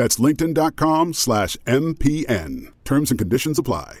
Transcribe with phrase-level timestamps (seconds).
[0.00, 2.72] That's linkedin.com slash MPN.
[2.86, 4.00] Terms and conditions apply.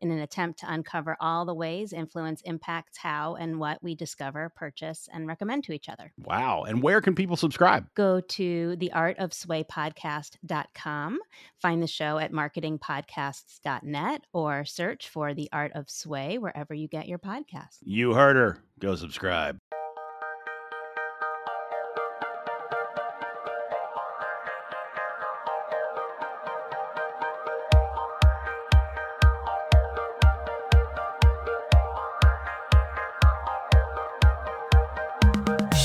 [0.00, 4.50] in an attempt to uncover all the ways influence impacts how and what we discover,
[4.54, 6.12] purchase, and recommend to each other.
[6.24, 6.64] Wow.
[6.64, 7.86] And where can people subscribe?
[7.94, 11.18] Go to theartofswaypodcast.com,
[11.60, 17.08] find the show at marketingpodcasts.net, or search for The Art of Sway wherever you get
[17.08, 17.78] your podcasts.
[17.82, 18.58] You heard her.
[18.78, 19.58] Go subscribe.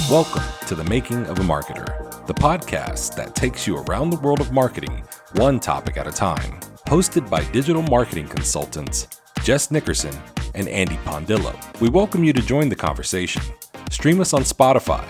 [0.09, 4.39] Welcome to The Making of a Marketer, the podcast that takes you around the world
[4.39, 5.03] of marketing,
[5.33, 6.59] one topic at a time.
[6.85, 9.07] Hosted by digital marketing consultants
[9.43, 10.15] Jess Nickerson
[10.53, 11.55] and Andy Pondillo.
[11.81, 13.41] We welcome you to join the conversation.
[13.89, 15.03] Stream us on Spotify,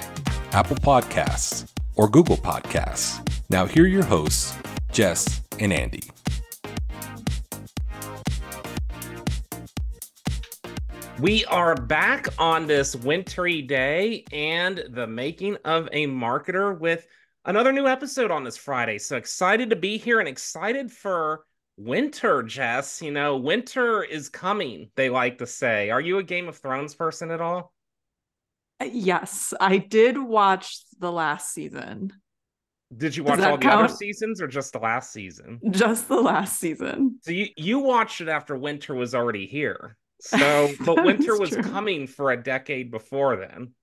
[0.54, 3.20] Apple Podcasts, or Google Podcasts.
[3.50, 4.56] Now, here are your hosts,
[4.94, 6.04] Jess and Andy.
[11.20, 17.08] We are back on this wintry day and the making of a marketer with
[17.46, 18.98] another new episode on this Friday.
[18.98, 21.46] So excited to be here and excited for
[21.78, 23.02] winter, Jess.
[23.02, 25.90] You know, winter is coming, they like to say.
[25.90, 27.74] Are you a Game of Thrones person at all?
[28.82, 32.12] Uh, Yes, I did watch the last season.
[32.96, 35.62] Did you watch all the other seasons or just the last season?
[35.72, 37.20] Just the last season.
[37.22, 39.98] So you you watched it after winter was already here.
[40.20, 41.64] So, but winter was true.
[41.64, 43.74] coming for a decade before then.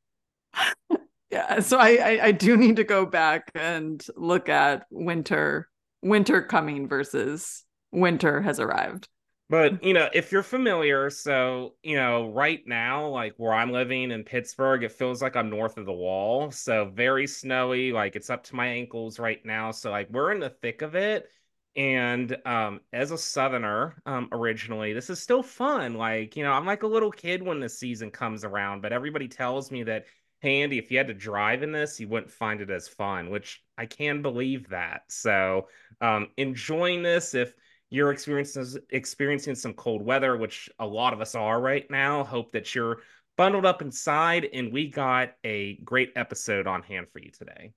[1.31, 5.69] Yeah, so I, I I do need to go back and look at winter
[6.03, 9.09] winter coming versus winter has arrived.
[9.48, 14.10] But you know, if you're familiar, so you know, right now, like where I'm living
[14.10, 16.50] in Pittsburgh, it feels like I'm north of the wall.
[16.50, 19.71] So very snowy, like it's up to my ankles right now.
[19.71, 21.28] So like we're in the thick of it.
[21.75, 25.94] And um, as a southerner, um, originally, this is still fun.
[25.94, 29.27] Like, you know, I'm like a little kid when the season comes around, but everybody
[29.27, 30.05] tells me that,
[30.41, 33.31] hey Andy, if you had to drive in this, you wouldn't find it as fun,
[33.31, 35.03] which I can believe that.
[35.09, 35.69] So
[36.00, 37.55] um enjoying this if
[37.91, 42.25] you're experiencing experiencing some cold weather, which a lot of us are right now.
[42.25, 42.99] Hope that you're
[43.37, 47.72] bundled up inside, and we got a great episode on hand for you today.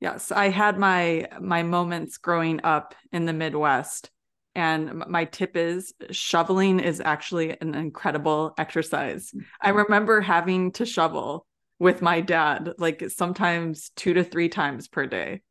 [0.00, 4.10] Yes, I had my my moments growing up in the Midwest.
[4.54, 9.30] And my tip is shoveling is actually an incredible exercise.
[9.30, 9.44] Mm.
[9.60, 11.46] I remember having to shovel
[11.78, 15.42] with my dad like sometimes 2 to 3 times per day.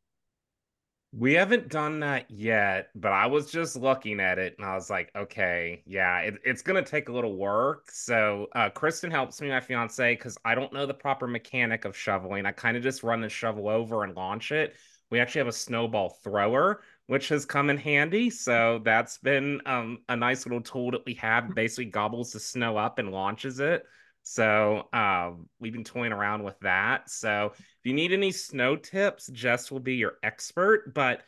[1.18, 4.90] We haven't done that yet, but I was just looking at it and I was
[4.90, 7.90] like, okay, yeah, it, it's gonna take a little work.
[7.90, 11.96] So uh, Kristen helps me, my fiance, because I don't know the proper mechanic of
[11.96, 12.44] shoveling.
[12.44, 14.74] I kind of just run the shovel over and launch it.
[15.10, 18.28] We actually have a snowball thrower, which has come in handy.
[18.28, 21.54] So that's been um, a nice little tool that we have.
[21.54, 23.84] Basically, gobbles the snow up and launches it.
[24.22, 27.08] So um, we've been toying around with that.
[27.08, 27.52] So
[27.86, 30.92] you need any snow tips, Jess will be your expert.
[30.94, 31.22] But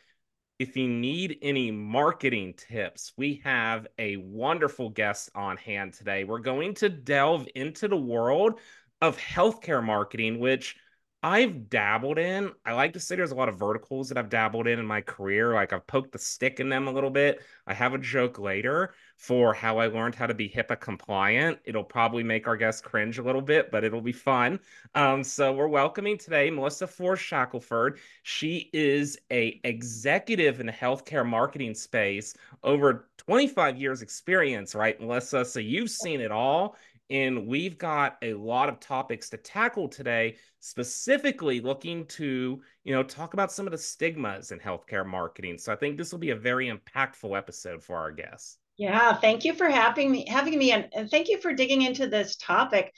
[0.59, 6.25] if you need any marketing tips, we have a wonderful guest on hand today.
[6.25, 8.59] We're going to delve into the world
[9.01, 10.75] of healthcare marketing, which
[11.21, 12.53] I've dabbled in.
[12.65, 15.01] I like to say there's a lot of verticals that I've dabbled in in my
[15.01, 15.53] career.
[15.53, 17.41] Like I've poked the stick in them a little bit.
[17.67, 21.59] I have a joke later for how I learned how to be HIPAA compliant.
[21.65, 24.61] It'll probably make our guests cringe a little bit, but it'll be fun.
[24.95, 27.99] Um, so we're welcoming today Melissa Fors Shackelford.
[28.23, 32.33] She is a executive in the healthcare marketing space,
[32.63, 35.43] over 25 years experience, right, Melissa?
[35.43, 36.77] So you've seen it all.
[37.09, 43.03] And we've got a lot of topics to tackle today, specifically looking to, you know,
[43.03, 45.57] talk about some of the stigmas in healthcare marketing.
[45.57, 48.57] So I think this will be a very impactful episode for our guests.
[48.77, 52.07] Yeah, thank you for having me having me and, and thank you for digging into
[52.07, 52.93] this topic.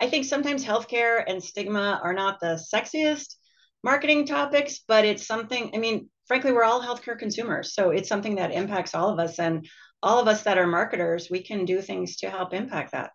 [0.00, 3.34] I think sometimes healthcare and stigma are not the sexiest
[3.82, 7.74] marketing topics, but it's something, I mean, frankly, we're all healthcare consumers.
[7.74, 9.38] So it's something that impacts all of us.
[9.38, 9.66] And
[10.02, 13.10] all of us that are marketers, we can do things to help impact that.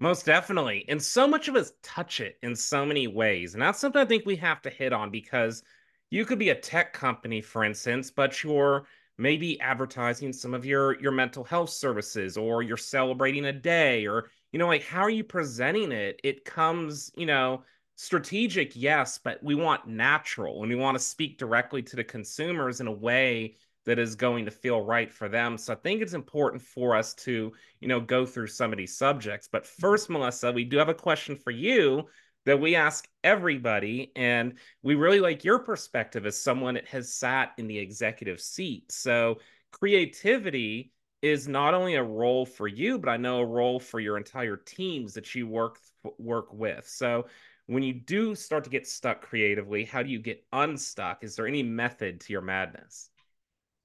[0.00, 0.84] Most definitely.
[0.88, 3.54] And so much of us touch it in so many ways.
[3.54, 5.62] And that's something I think we have to hit on because
[6.10, 8.86] you could be a tech company, for instance, but you're
[9.18, 14.28] maybe advertising some of your your mental health services or you're celebrating a day or
[14.50, 17.62] you know like how are you presenting it it comes you know
[17.94, 22.80] strategic yes but we want natural and we want to speak directly to the consumers
[22.80, 23.54] in a way
[23.86, 25.58] that is going to feel right for them.
[25.58, 28.96] So I think it's important for us to, you know, go through some of these
[28.96, 29.48] subjects.
[29.50, 29.80] But mm-hmm.
[29.80, 32.06] first, Melissa, we do have a question for you
[32.46, 34.12] that we ask everybody.
[34.16, 38.90] And we really like your perspective as someone that has sat in the executive seat.
[38.90, 39.38] So
[39.70, 40.92] creativity
[41.22, 44.58] is not only a role for you, but I know a role for your entire
[44.58, 45.78] teams that you work
[46.18, 46.86] work with.
[46.86, 47.26] So
[47.66, 51.24] when you do start to get stuck creatively, how do you get unstuck?
[51.24, 53.08] Is there any method to your madness?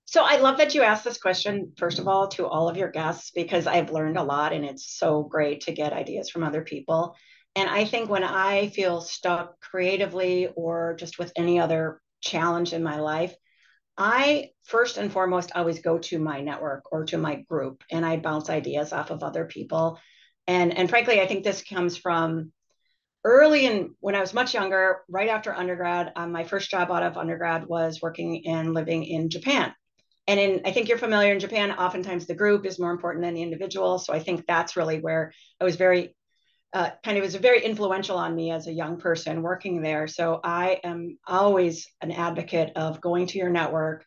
[0.10, 2.90] So I love that you asked this question, first of all, to all of your
[2.90, 6.64] guests, because I've learned a lot and it's so great to get ideas from other
[6.64, 7.16] people.
[7.56, 12.82] And I think when I feel stuck creatively or just with any other challenge in
[12.82, 13.36] my life,
[14.00, 18.18] I first and foremost always go to my network or to my group and I
[18.18, 20.00] bounce ideas off of other people.
[20.48, 22.52] And, and frankly, I think this comes from
[23.24, 26.14] early in when I was much younger, right after undergrad.
[26.16, 29.72] Um, my first job out of undergrad was working and living in Japan
[30.30, 33.34] and in i think you're familiar in japan oftentimes the group is more important than
[33.34, 33.98] the individual.
[34.00, 36.16] So i think that's really where i was very
[36.72, 40.08] uh, kind of was very influential on me as a young person working there.
[40.08, 44.06] So i am always an advocate of going to your network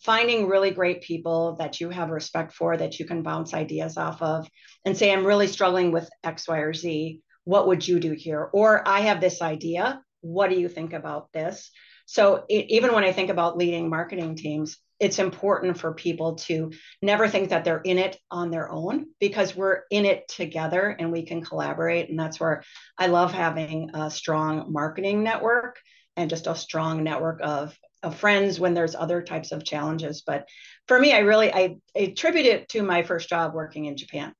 [0.00, 4.20] finding really great people that you have respect for that you can bounce ideas off
[4.22, 4.48] of
[4.84, 7.20] and say i'm really struggling with x y or z.
[7.44, 8.50] What would you do here?
[8.52, 10.02] Or i have this idea.
[10.20, 11.70] What do you think about this
[12.10, 16.70] so it, even when i think about leading marketing teams it's important for people to
[17.00, 21.10] never think that they're in it on their own because we're in it together and
[21.10, 22.10] we can collaborate.
[22.10, 22.62] And that's where
[22.98, 25.80] I love having a strong marketing network
[26.16, 30.22] and just a strong network of, of friends when there's other types of challenges.
[30.26, 30.46] But
[30.86, 34.34] for me, I really I, I attribute it to my first job working in Japan.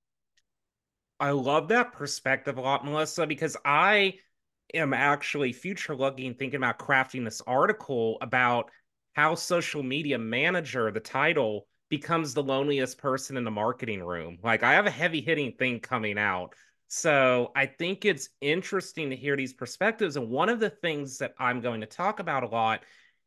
[1.18, 4.14] I love that perspective a lot, Melissa, because I
[4.74, 8.70] am actually future looking, thinking about crafting this article about
[9.14, 14.38] how social media manager, the title, becomes the loneliest person in the marketing room.
[14.42, 16.54] Like I have a heavy hitting thing coming out.
[16.88, 20.16] So I think it's interesting to hear these perspectives.
[20.16, 22.82] And one of the things that I'm going to talk about a lot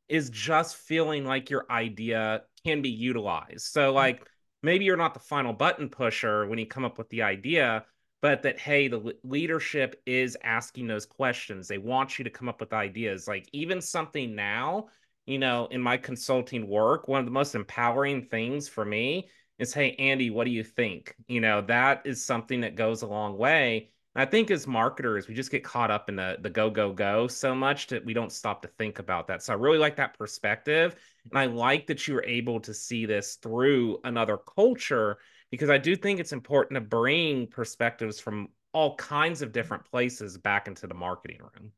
[0.10, 3.66] is just feeling like your idea can be utilized.
[3.68, 4.28] So, like, mm.
[4.64, 7.86] maybe you're not the final button pusher when you come up with the idea,
[8.24, 11.68] but that, hey, the leadership is asking those questions.
[11.68, 13.28] They want you to come up with ideas.
[13.28, 14.88] Like, even something now
[15.26, 19.74] you know, in my consulting work, one of the most empowering things for me is,
[19.74, 21.16] hey, Andy, what do you think?
[21.28, 23.90] You know, that is something that goes a long way.
[24.16, 26.92] And I think as marketers, we just get caught up in the the go go
[26.92, 29.42] go so much that we don't stop to think about that.
[29.42, 30.96] So I really like that perspective,
[31.32, 35.18] and I like that you were able to see this through another culture
[35.54, 40.36] because I do think it's important to bring perspectives from all kinds of different places
[40.36, 41.72] back into the marketing room.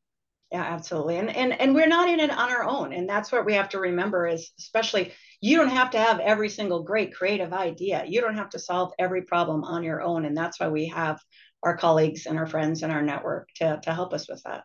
[0.49, 1.17] Yeah absolutely.
[1.17, 2.93] And and and we're not in it on our own.
[2.93, 6.47] And that's what we have to remember is especially you don't have to have every
[6.47, 8.05] single great creative idea.
[8.07, 10.23] You don't have to solve every problem on your own.
[10.23, 11.19] And that's why we have
[11.61, 14.63] our colleagues and our friends and our network to to help us with that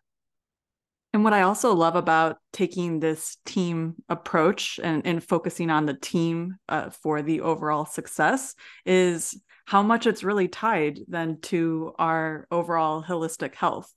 [1.12, 5.94] and what I also love about taking this team approach and, and focusing on the
[5.94, 8.54] team uh, for the overall success
[8.86, 13.92] is how much it's really tied then to our overall holistic health.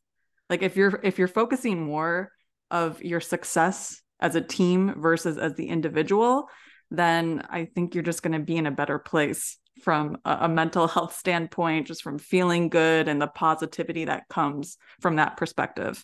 [0.49, 2.31] Like if you're if you're focusing more
[2.71, 6.49] of your success as a team versus as the individual
[6.89, 10.49] then i think you're just going to be in a better place from a, a,
[10.49, 16.03] mental health standpoint just from feeling good and the positivity that comes from that perspective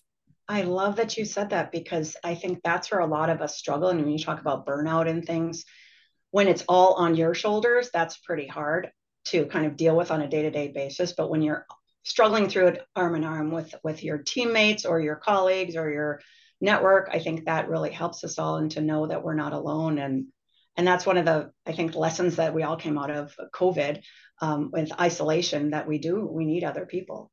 [0.50, 3.56] I love that you said that because I think that's where a lot of us
[3.56, 3.90] struggle.
[3.90, 5.64] And when you talk about burnout and things,
[6.32, 8.92] when it's all on your shoulders, that's pretty hard
[9.26, 11.14] to kind of deal with on a day-to-day basis.
[11.14, 11.68] But when you're
[12.02, 16.20] struggling through it arm in arm with with your teammates or your colleagues or your
[16.60, 20.00] network, I think that really helps us all and to know that we're not alone.
[20.00, 20.28] And
[20.76, 24.02] and that's one of the I think lessons that we all came out of COVID
[24.42, 27.32] um, with isolation that we do we need other people.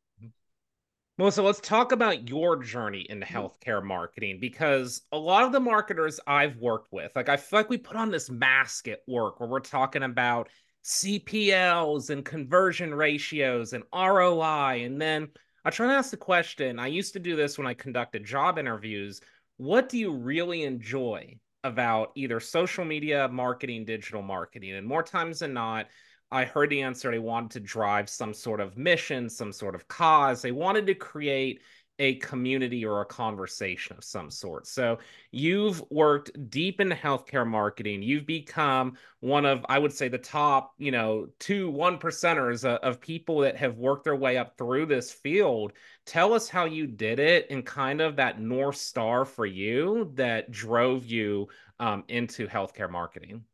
[1.18, 3.36] Melissa, let's talk about your journey into mm-hmm.
[3.36, 7.70] healthcare marketing because a lot of the marketers I've worked with, like I feel like
[7.70, 10.50] we put on this mask at work where we're talking about
[10.84, 14.84] CPLs and conversion ratios and ROI.
[14.84, 15.28] And then
[15.64, 18.58] I try to ask the question I used to do this when I conducted job
[18.58, 19.22] interviews.
[19.56, 24.74] What do you really enjoy about either social media marketing, digital marketing?
[24.74, 25.86] And more times than not,
[26.30, 29.86] I heard the answer they wanted to drive some sort of mission, some sort of
[29.88, 30.42] cause.
[30.42, 31.60] They wanted to create
[31.98, 34.66] a community or a conversation of some sort.
[34.66, 34.98] So
[35.30, 38.02] you've worked deep in healthcare marketing.
[38.02, 43.00] You've become one of, I would say, the top, you know, two one percenters of,
[43.00, 45.72] people that have worked their way up through this field.
[46.04, 50.50] Tell us how you did it and kind of that North Star for you that
[50.50, 53.44] drove you um, into healthcare marketing.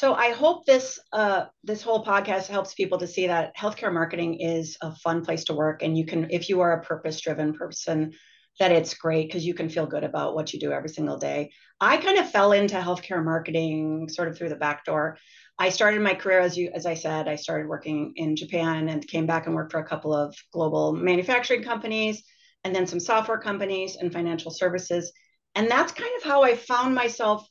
[0.00, 4.40] So I hope this uh, this whole podcast helps people to see that healthcare marketing
[4.40, 7.52] is a fun place to work, and you can, if you are a purpose driven
[7.52, 8.14] person,
[8.58, 11.50] that it's great because you can feel good about what you do every single day.
[11.82, 15.18] I kind of fell into healthcare marketing sort of through the back door.
[15.58, 19.06] I started my career as you as I said, I started working in Japan and
[19.06, 22.22] came back and worked for a couple of global manufacturing companies
[22.64, 25.12] and then some software companies and financial services.
[25.54, 27.46] And that's kind of how I found myself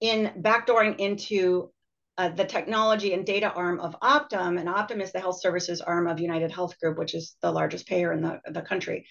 [0.00, 1.70] in backdooring into
[2.16, 6.06] uh, the technology and data arm of Optum, and Optum is the health services arm
[6.06, 9.06] of United Health Group, which is the largest payer in the, the country.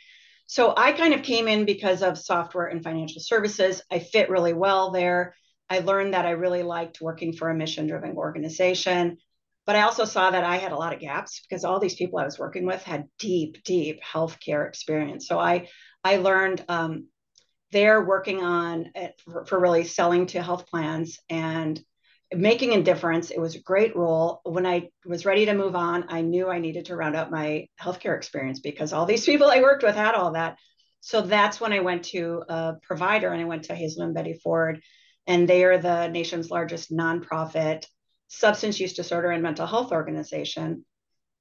[0.46, 3.82] So I kind of came in because of software and financial services.
[3.92, 5.36] I fit really well there.
[5.70, 9.18] I learned that I really liked working for a mission driven organization.
[9.66, 12.20] But I also saw that I had a lot of gaps because all these people
[12.20, 15.28] I was working with had deep, deep healthcare experience.
[15.28, 15.70] So I,
[16.04, 17.08] I learned um,
[17.72, 21.82] they're working on it for, for really selling to health plans and
[22.36, 23.32] making a difference.
[23.32, 24.42] It was a great role.
[24.44, 27.68] When I was ready to move on, I knew I needed to round out my
[27.82, 30.58] healthcare experience because all these people I worked with had all that.
[31.02, 34.82] So that's when I went to a provider and I went to Hazelden Betty Ford,
[35.28, 37.86] and they are the nation's largest nonprofit
[38.30, 40.86] substance use disorder and mental health organization.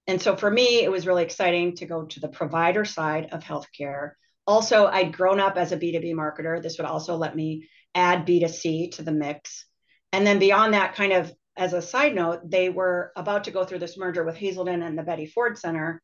[0.06, 3.44] And so for me, it was really exciting to go to the provider side of
[3.44, 4.12] healthcare
[4.46, 6.60] also, I'd grown up as a B2B marketer.
[6.60, 9.66] This would also let me add B2C to the mix.
[10.12, 13.64] And then beyond that, kind of as a side note, they were about to go
[13.64, 16.02] through this merger with Hazelden and the Betty Ford Center,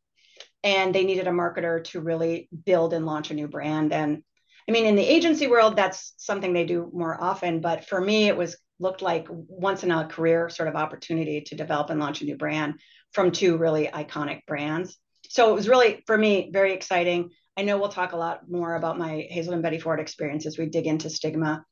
[0.63, 3.93] and they needed a marketer to really build and launch a new brand.
[3.93, 4.23] And
[4.69, 7.61] I mean, in the agency world, that's something they do more often.
[7.61, 11.57] But for me, it was looked like once in a career sort of opportunity to
[11.57, 12.75] develop and launch a new brand
[13.13, 14.99] from two really iconic brands.
[15.31, 17.31] So it was really, for me, very exciting.
[17.57, 20.67] I know we'll talk a lot more about my Hazelden Betty Ford experience as we
[20.67, 21.65] dig into stigma.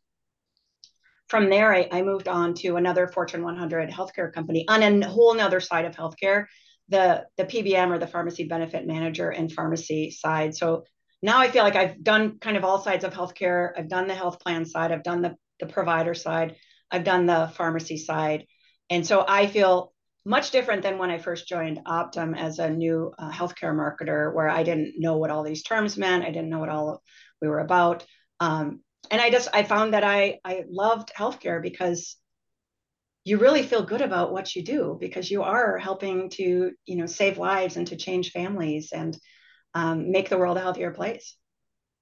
[1.29, 5.35] From there, I, I moved on to another Fortune 100 healthcare company on a whole
[5.35, 6.47] nother side of healthcare,
[6.89, 10.55] the, the PBM or the pharmacy benefit manager and pharmacy side.
[10.55, 10.85] So
[11.23, 13.73] now I feel like I've done kind of all sides of healthcare.
[13.77, 16.57] I've done the health plan side, I've done the, the provider side,
[16.91, 18.47] I've done the pharmacy side.
[18.91, 19.93] And so I feel
[20.25, 24.49] much different than when I first joined Optum as a new uh, healthcare marketer, where
[24.49, 26.25] I didn't know what all these terms meant.
[26.25, 27.03] I didn't know what all
[27.41, 28.05] we were about.
[28.41, 32.17] Um, and I just I found that I I loved healthcare because
[33.25, 37.07] you really feel good about what you do because you are helping to you know
[37.07, 39.17] save lives and to change families and
[39.75, 41.37] um, make the world a healthier place.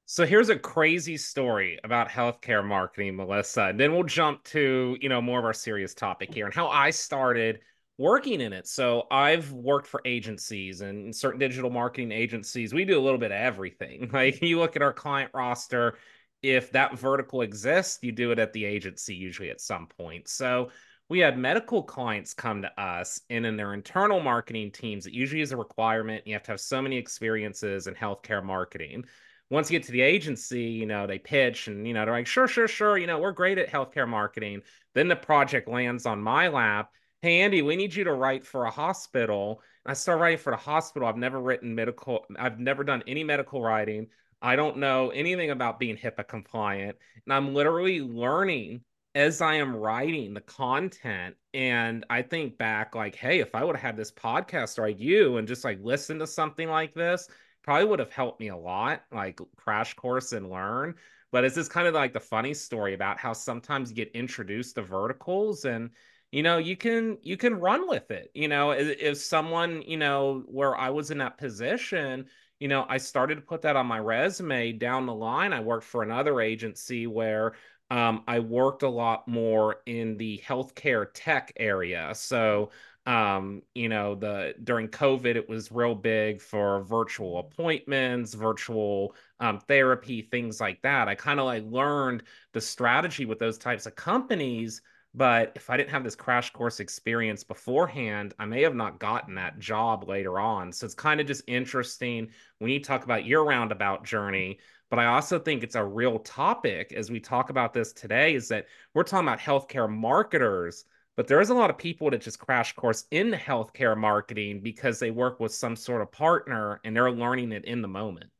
[0.06, 3.62] So here's a crazy story about healthcare marketing, Melissa.
[3.62, 6.68] And then we'll jump to, you know, more of our serious topic here and how
[6.68, 7.60] I started
[7.96, 8.66] working in it.
[8.66, 12.74] So I've worked for agencies and certain digital marketing agencies.
[12.74, 14.10] We do a little bit of everything.
[14.12, 15.96] Like you look at our client roster,
[16.44, 20.28] if that vertical exists, you do it at the agency usually at some point.
[20.28, 20.68] So
[21.08, 25.40] we had medical clients come to us and in their internal marketing teams, it usually
[25.40, 26.26] is a requirement.
[26.26, 29.06] You have to have so many experiences in healthcare marketing.
[29.48, 32.26] Once you get to the agency, you know, they pitch and, you know, they're like,
[32.26, 34.60] sure, sure, sure, you know, we're great at healthcare marketing.
[34.94, 36.90] Then the project lands on my lap
[37.24, 40.58] hey andy we need you to write for a hospital i start writing for the
[40.58, 44.06] hospital i've never written medical i've never done any medical writing
[44.44, 48.80] i don't know anything about being hipaa compliant and i'm literally learning
[49.16, 53.74] as i am writing the content and i think back like hey if i would
[53.74, 57.28] have had this podcast like you and just like listen to something like this
[57.64, 60.94] probably would have helped me a lot, like crash course and learn.
[61.32, 64.76] But it's just kind of like the funny story about how sometimes you get introduced
[64.76, 65.90] to verticals and
[66.30, 69.96] you know you can you can run with it you know if, if someone you
[69.96, 72.26] know where i was in that position
[72.64, 75.52] you know i started to put that on my resume down the line.
[75.52, 77.52] I worked for another agency where
[77.90, 82.12] um, i worked a lot more in the healthcare tech area.
[82.14, 82.70] So
[83.04, 89.60] um, you know the during covid it was real big for virtual appointments virtual um,
[89.68, 91.06] therapy things like that.
[91.06, 92.22] I kind of like learned
[92.54, 94.80] the strategy with those types of companies
[95.14, 99.36] but if I didn't have this crash course experience beforehand, I may have not gotten
[99.36, 100.72] that job later on.
[100.72, 104.58] So it's kind of just interesting when you talk about your roundabout journey.
[104.90, 108.48] But I also think it's a real topic as we talk about this today is
[108.48, 110.84] that we're talking about healthcare marketers,
[111.16, 114.98] but there is a lot of people that just crash course in healthcare marketing because
[114.98, 118.30] they work with some sort of partner and they're learning it in the moment.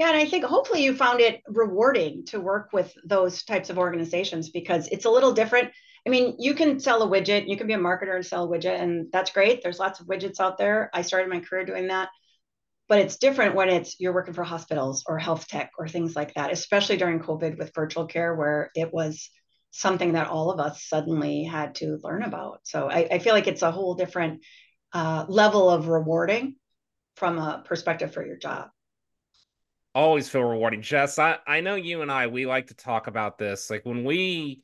[0.00, 3.76] Yeah, and I think hopefully you found it rewarding to work with those types of
[3.76, 5.72] organizations because it's a little different.
[6.06, 8.48] I mean, you can sell a widget, you can be a marketer and sell a
[8.48, 9.62] widget, and that's great.
[9.62, 10.88] There's lots of widgets out there.
[10.94, 12.08] I started my career doing that.
[12.88, 16.32] But it's different when it's you're working for hospitals or health tech or things like
[16.32, 19.28] that, especially during COVID with virtual care, where it was
[19.70, 22.60] something that all of us suddenly had to learn about.
[22.62, 24.40] So I, I feel like it's a whole different
[24.94, 26.56] uh, level of rewarding
[27.16, 28.70] from a perspective for your job
[30.00, 30.82] always feel rewarding.
[30.82, 33.70] Jess, I, I know you and I, we like to talk about this.
[33.70, 34.62] Like when we,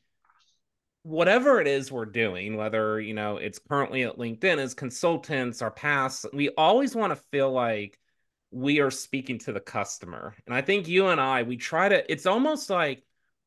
[1.03, 5.71] whatever it is we're doing, whether, you know, it's currently at LinkedIn as consultants or
[5.71, 7.97] past, we always want to feel like
[8.51, 10.35] we are speaking to the customer.
[10.45, 13.03] And I think you and I, we try to, it's almost like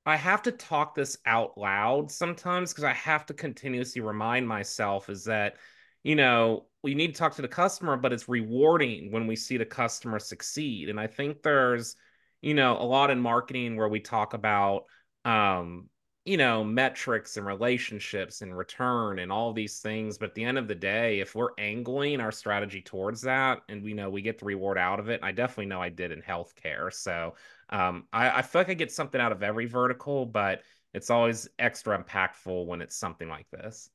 [0.06, 5.10] I have to talk this out loud sometimes because I have to continuously remind myself
[5.10, 5.56] is that,
[6.02, 9.56] you know, we need to talk to the customer, but it's rewarding when we see
[9.56, 10.88] the customer succeed.
[10.88, 11.96] And I think there's,
[12.40, 14.84] you know, a lot in marketing where we talk about,
[15.24, 15.88] um,
[16.24, 20.16] you know, metrics and relationships and return and all these things.
[20.16, 23.82] But at the end of the day, if we're angling our strategy towards that and
[23.82, 26.22] we know we get the reward out of it, I definitely know I did in
[26.22, 26.92] healthcare.
[26.92, 27.34] So
[27.68, 30.62] um, I, I feel like I get something out of every vertical, but
[30.94, 33.90] it's always extra impactful when it's something like this.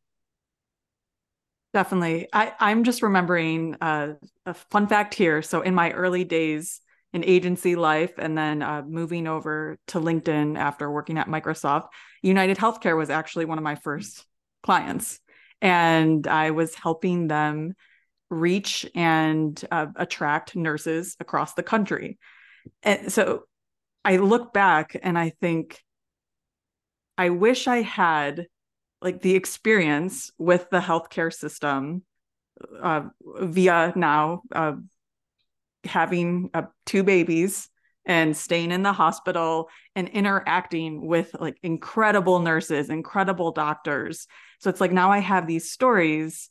[1.75, 2.29] Definitely.
[2.31, 4.13] I, I'm just remembering uh,
[4.45, 5.41] a fun fact here.
[5.41, 6.79] So, in my early days
[7.11, 11.87] in agency life and then uh, moving over to LinkedIn after working at Microsoft,
[12.21, 14.25] United Healthcare was actually one of my first
[14.63, 15.19] clients.
[15.61, 17.73] And I was helping them
[18.29, 22.17] reach and uh, attract nurses across the country.
[22.83, 23.47] And so
[24.05, 25.83] I look back and I think,
[27.17, 28.47] I wish I had
[29.01, 32.03] like the experience with the healthcare system
[32.81, 33.03] uh,
[33.41, 34.73] via now uh,
[35.83, 37.69] having uh, two babies
[38.05, 44.27] and staying in the hospital and interacting with like incredible nurses incredible doctors.
[44.59, 46.49] So it's like now i have these stories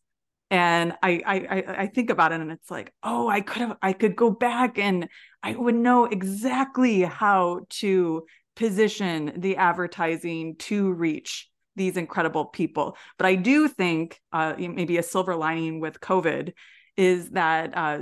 [0.50, 3.92] and I, I i think about it and it's like oh i could have i
[3.92, 5.08] could go back and
[5.42, 12.96] i would know exactly how to position the advertising to reach these incredible people.
[13.18, 16.52] But I do think uh, maybe a silver lining with COVID
[16.96, 17.98] is that uh,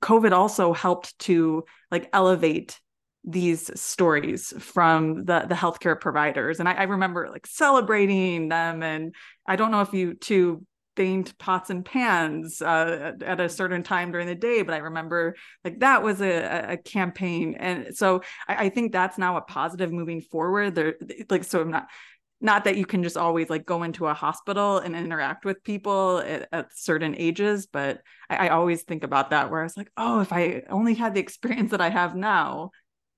[0.00, 2.80] COVID also helped to like elevate
[3.24, 8.82] these stories from the the healthcare providers, and I, I remember like celebrating them.
[8.82, 9.14] And
[9.46, 10.64] I don't know if you two
[10.98, 15.36] banged pots and pans uh, at a certain time during the day but i remember
[15.64, 19.92] like that was a, a campaign and so I, I, think that's now a positive
[19.92, 20.96] moving forward there
[21.30, 21.86] like so i'm not
[22.40, 26.18] not that you can just always like go into a hospital and interact with people
[26.18, 29.90] at, at certain ages but I, I, always think about that where i was like
[29.96, 32.70] oh if i only had the experience that i have now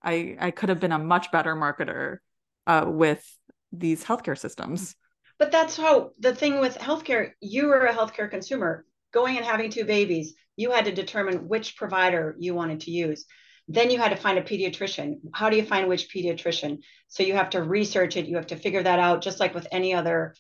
[0.03, 2.19] i i could have been a much better marketer
[2.67, 3.25] uh, with
[3.73, 4.95] these healthcare systems.
[5.39, 8.85] But that's how the thing with healthcare you were a healthcare consumer.
[9.13, 13.25] Going and having two babies you had to determine which provider you wanted to use
[13.73, 15.21] then you had to find a pediatrician.
[15.33, 16.79] How do you find which pediatrician?
[17.07, 18.27] So you have to research it.
[18.27, 20.35] You have to figure that out, just like with any other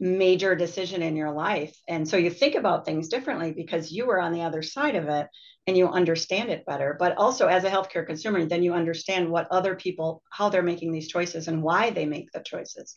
[0.00, 1.76] major decision in your life.
[1.86, 5.08] And so you think about things differently because you were on the other side of
[5.08, 5.28] it
[5.68, 6.96] and you understand it better.
[6.98, 10.90] But also, as a healthcare consumer, then you understand what other people, how they're making
[10.90, 12.96] these choices and why they make the choices.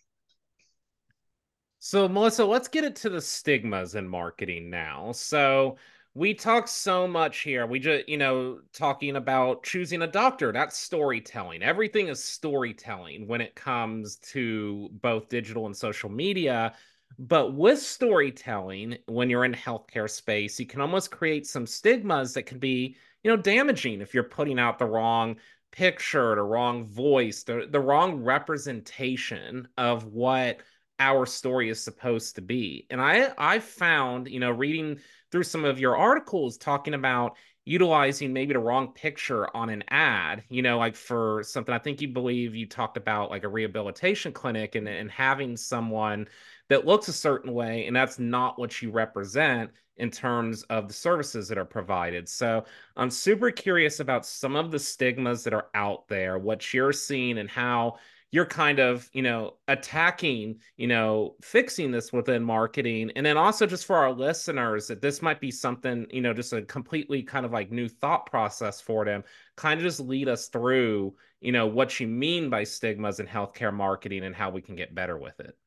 [1.78, 5.12] So, Melissa, let's get it to the stigmas in marketing now.
[5.12, 5.78] So,
[6.16, 7.68] we talk so much here.
[7.68, 10.52] We just, you know, talking about choosing a doctor.
[10.52, 11.62] That's storytelling.
[11.62, 16.74] Everything is storytelling when it comes to both digital and social media.
[17.20, 22.44] But with storytelling, when you're in healthcare space, you can almost create some stigmas that
[22.44, 25.38] can be you know, damaging if you're putting out the wrong
[25.72, 30.60] picture, the wrong voice, the, the wrong representation of what
[31.00, 32.86] our story is supposed to be.
[32.92, 35.00] And I I found, you know, reading
[35.36, 40.46] through some of your articles talking about utilizing maybe the wrong picture on an ad,
[40.48, 44.32] you know, like for something I think you believe you talked about like a rehabilitation
[44.32, 46.30] clinic and, and having someone
[46.70, 50.94] that looks a certain way and that's not what you represent in terms of the
[50.94, 52.30] services that are provided.
[52.30, 52.64] So
[52.96, 57.40] I'm super curious about some of the stigmas that are out there, what you're seeing
[57.40, 57.98] and how
[58.36, 63.10] you're kind of you know attacking you know fixing this within marketing.
[63.16, 66.52] And then also just for our listeners that this might be something you know just
[66.52, 69.24] a completely kind of like new thought process for them
[69.56, 73.74] kind of just lead us through you know what you mean by stigmas in healthcare
[73.74, 75.58] marketing and how we can get better with it.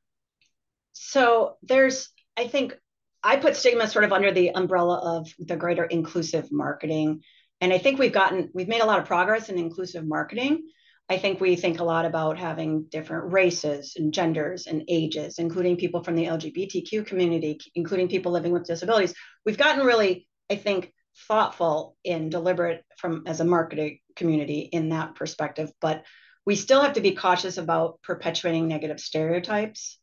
[0.92, 2.76] So there's i think
[3.24, 7.22] i put stigma sort of under the umbrella of the greater inclusive marketing.
[7.62, 10.68] And i think we've gotten we've made a lot of progress in inclusive marketing
[11.10, 15.76] I think we think a lot about having different races and genders and ages, including
[15.76, 19.14] people from the LGBTQ community, including people living with disabilities.
[19.46, 20.92] We've gotten really, I think,
[21.26, 26.04] thoughtful and deliberate from as a marketing community in that perspective, but
[26.44, 29.98] we still have to be cautious about perpetuating negative stereotypes.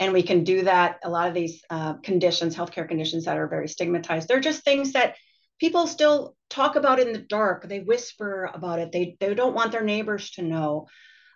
[0.00, 0.98] And we can do that.
[1.04, 4.92] A lot of these uh, conditions, healthcare conditions that are very stigmatized, they're just things
[4.92, 5.16] that
[5.62, 7.68] people still talk about it in the dark.
[7.68, 8.90] They whisper about it.
[8.90, 10.88] They, they don't want their neighbors to know.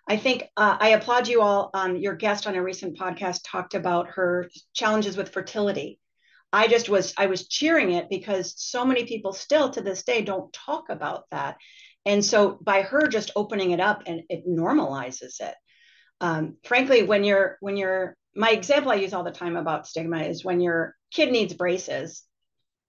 [0.05, 1.69] I think uh, I applaud you all.
[1.73, 5.97] Um, your guest on a recent podcast talked about her challenges with fertility.
[6.51, 10.21] I just was I was cheering it because so many people still to this day
[10.23, 11.55] don't talk about that,
[12.05, 15.55] and so by her just opening it up and it normalizes it.
[16.19, 20.23] Um, frankly, when you're when you're my example I use all the time about stigma
[20.23, 22.23] is when your kid needs braces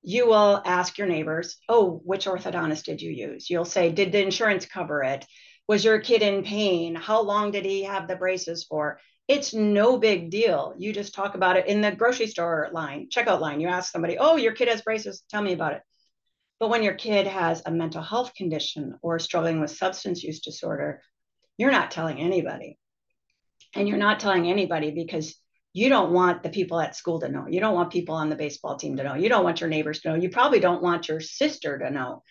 [0.03, 3.51] you will ask your neighbors, oh, which orthodontist did you use?
[3.51, 5.27] You'll say, did the insurance cover it?
[5.67, 6.95] Was your kid in pain?
[6.95, 9.01] How long did he have the braces for?
[9.27, 10.75] It's no big deal.
[10.79, 13.61] You just talk about it in the grocery store line, checkout line.
[13.61, 15.23] You ask somebody, oh, your kid has braces.
[15.29, 15.83] Tell me about it.
[16.59, 21.03] But when your kid has a mental health condition or struggling with substance use disorder,
[21.59, 22.79] you're not telling anybody.
[23.75, 25.37] And you're not telling anybody because
[25.73, 27.47] you don't want the people at school to know.
[27.49, 29.15] You don't want people on the baseball team to know.
[29.15, 30.15] You don't want your neighbors to know.
[30.15, 32.23] You probably don't want your sister to know.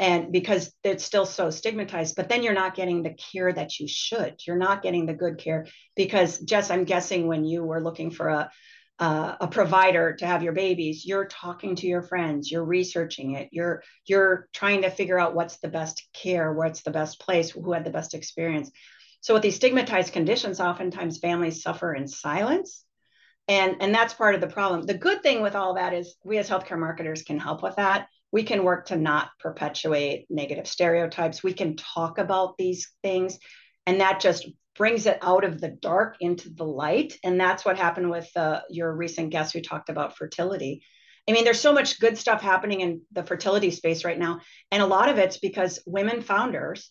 [0.00, 3.88] And because it's still so stigmatized, but then you're not getting the care that you
[3.88, 4.36] should.
[4.46, 8.28] You're not getting the good care because, Jess, I'm guessing when you were looking for
[8.28, 8.50] a
[9.00, 13.48] uh, a provider to have your babies you're talking to your friends you're researching it
[13.52, 17.72] you're you're trying to figure out what's the best care what's the best place who
[17.72, 18.72] had the best experience
[19.20, 22.84] so with these stigmatized conditions oftentimes families suffer in silence.
[23.48, 24.82] And and that's part of the problem.
[24.82, 28.08] The good thing with all that is we as healthcare marketers can help with that.
[28.30, 31.42] We can work to not perpetuate negative stereotypes.
[31.42, 33.38] We can talk about these things
[33.86, 37.18] and that just brings it out of the dark into the light.
[37.24, 40.82] And that's what happened with uh, your recent guest who talked about fertility.
[41.26, 44.40] I mean there's so much good stuff happening in the fertility space right now.
[44.70, 46.90] And a lot of it's because women founders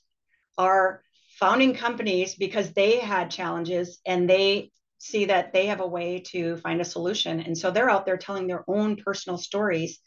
[0.57, 1.03] are
[1.39, 6.57] founding companies because they had challenges and they see that they have a way to
[6.57, 7.39] find a solution.
[7.39, 9.99] And so they're out there telling their own personal stories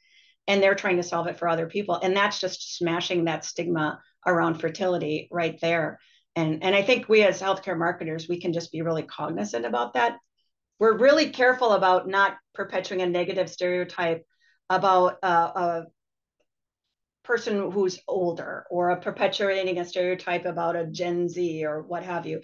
[0.49, 1.95] and they're trying to solve it for other people.
[1.95, 6.01] And that's just smashing that stigma around fertility right there.
[6.35, 9.95] And, and I think we as healthcare marketers, we can just be really cognizant about
[9.95, 10.16] that.
[10.81, 14.25] We're really careful about not perpetuating a negative stereotype
[14.69, 15.85] about a, a
[17.31, 22.27] person who's older or a perpetuating a stereotype about a Gen Z or what have
[22.27, 22.40] you.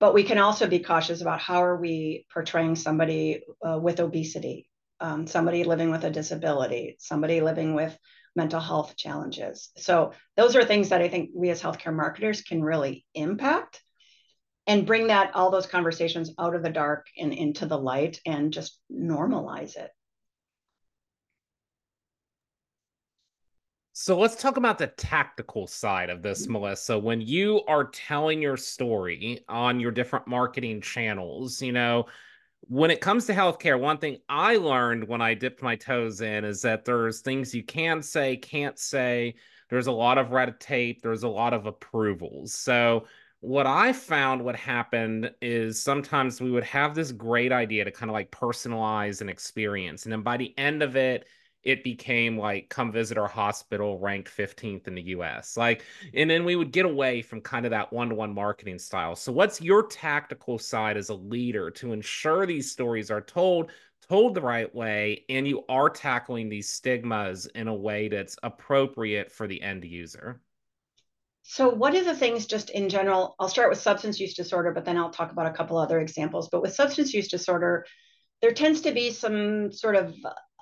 [0.00, 4.68] But we can also be cautious about how are we portraying somebody uh, with obesity
[5.00, 7.96] um, somebody living with a disability somebody living with
[8.34, 9.70] mental health challenges.
[9.76, 13.80] So those are things that i think we as healthcare marketers can really impact
[14.66, 18.52] and bring that all those conversations out of the dark and into the light and
[18.52, 19.90] just normalize it
[24.00, 26.52] So let's talk about the tactical side of this, mm-hmm.
[26.52, 26.96] Melissa.
[26.96, 32.06] When you are telling your story on your different marketing channels, you know,
[32.60, 36.44] when it comes to healthcare, one thing I learned when I dipped my toes in
[36.44, 39.34] is that there's things you can say, can't say.
[39.68, 42.54] There's a lot of red tape, there's a lot of approvals.
[42.54, 43.04] So,
[43.40, 48.10] what I found what happened is sometimes we would have this great idea to kind
[48.10, 50.04] of like personalize an experience.
[50.04, 51.26] And then by the end of it,
[51.62, 55.56] it became like come visit our hospital ranked 15th in the US.
[55.56, 55.82] Like
[56.14, 59.16] and then we would get away from kind of that one-to-one marketing style.
[59.16, 63.70] So what's your tactical side as a leader to ensure these stories are told
[64.08, 69.30] told the right way and you are tackling these stigmas in a way that's appropriate
[69.30, 70.40] for the end user.
[71.42, 73.34] So, what are the things just in general?
[73.38, 76.48] I'll start with substance use disorder, but then I'll talk about a couple other examples.
[76.50, 77.86] But with substance use disorder,
[78.42, 80.14] there tends to be some sort of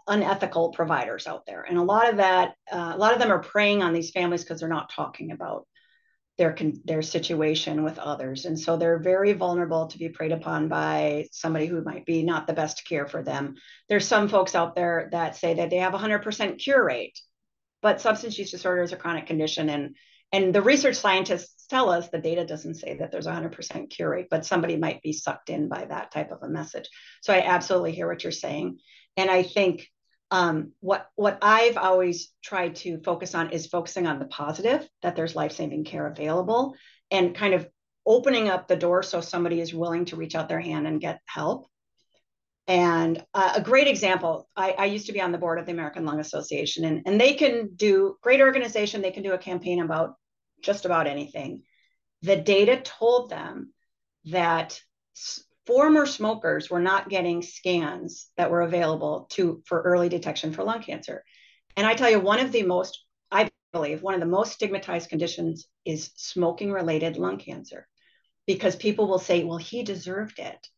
[0.07, 3.43] unethical providers out there, and a lot of that, uh, a lot of them are
[3.43, 5.67] preying on these families because they're not talking about
[6.39, 8.45] their their situation with others.
[8.45, 12.47] And so they're very vulnerable to be preyed upon by somebody who might be not
[12.47, 13.55] the best care for them.
[13.89, 17.19] There's some folks out there that say that they have a 100% cure rate
[17.87, 19.69] but substance use disorder is a chronic condition.
[19.69, 19.95] And
[20.33, 24.27] and the research scientists tell us the data doesn't say that there's 100% cure rate
[24.29, 26.89] but somebody might be sucked in by that type of a message.
[27.23, 28.79] So i absolutely hear what you're saying.
[29.17, 29.89] And i think
[30.31, 35.15] um, what what I've always tried to focus on is focusing on the positive that
[35.15, 36.75] there's life saving care available
[37.11, 37.69] and kind of
[38.05, 41.21] opening up the door so somebody is willing to reach out their hand and get
[41.27, 41.67] help.
[42.69, 45.73] And uh, a great example, I, I, used to be on the board of the
[45.73, 49.03] American Lung Association, and, and they can do great organization.
[49.03, 50.15] They can do a campaign about
[50.63, 51.63] just about anything.
[52.23, 53.73] The data told them
[54.27, 54.81] that
[55.67, 60.83] former smokers were not getting scans that were available to for early detection for lung
[60.83, 61.25] cancer.
[61.77, 65.11] And I tell you, one of the most, I believe, one of the most stigmatized
[65.11, 67.87] conditions is smoking related lung cancer
[68.47, 70.69] because people will say, well, he deserved it.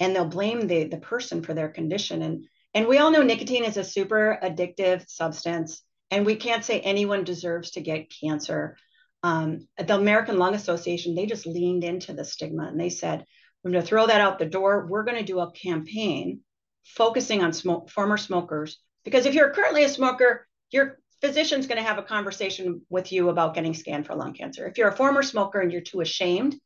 [0.00, 2.22] And they'll blame the, the person for their condition.
[2.22, 6.80] And, and we all know nicotine is a super addictive substance, and we can't say
[6.80, 8.76] anyone deserves to get cancer.
[9.22, 13.24] Um, the American Lung Association, they just leaned into the stigma and they said,
[13.64, 14.86] we're going to throw that out the door.
[14.86, 16.40] We're going to do a campaign
[16.84, 17.52] focusing on
[17.88, 18.78] former smokers.
[19.04, 23.30] Because if you're currently a smoker, your physician's going to have a conversation with you
[23.30, 24.66] about getting scanned for lung cancer.
[24.66, 26.56] If you're a former smoker and you're too ashamed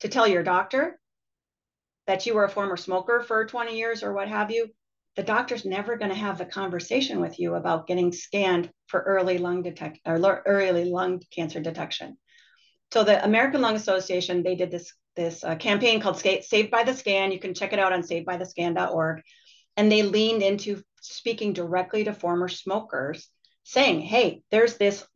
[0.00, 0.98] to tell your doctor
[2.08, 4.68] that you were a former smoker for 20 years or what have you,
[5.14, 9.38] the doctor's never going to have the conversation with you about getting scanned for early
[9.38, 12.18] lung detect or early lung cancer detection.
[12.92, 16.94] So the American Lung Association, they did this this uh, campaign called Saved by the
[16.94, 17.32] Scan.
[17.32, 19.22] You can check it out on savedbythescan.org.
[19.76, 23.28] And they leaned into speaking directly to former smokers,
[23.64, 25.06] saying, hey, there's this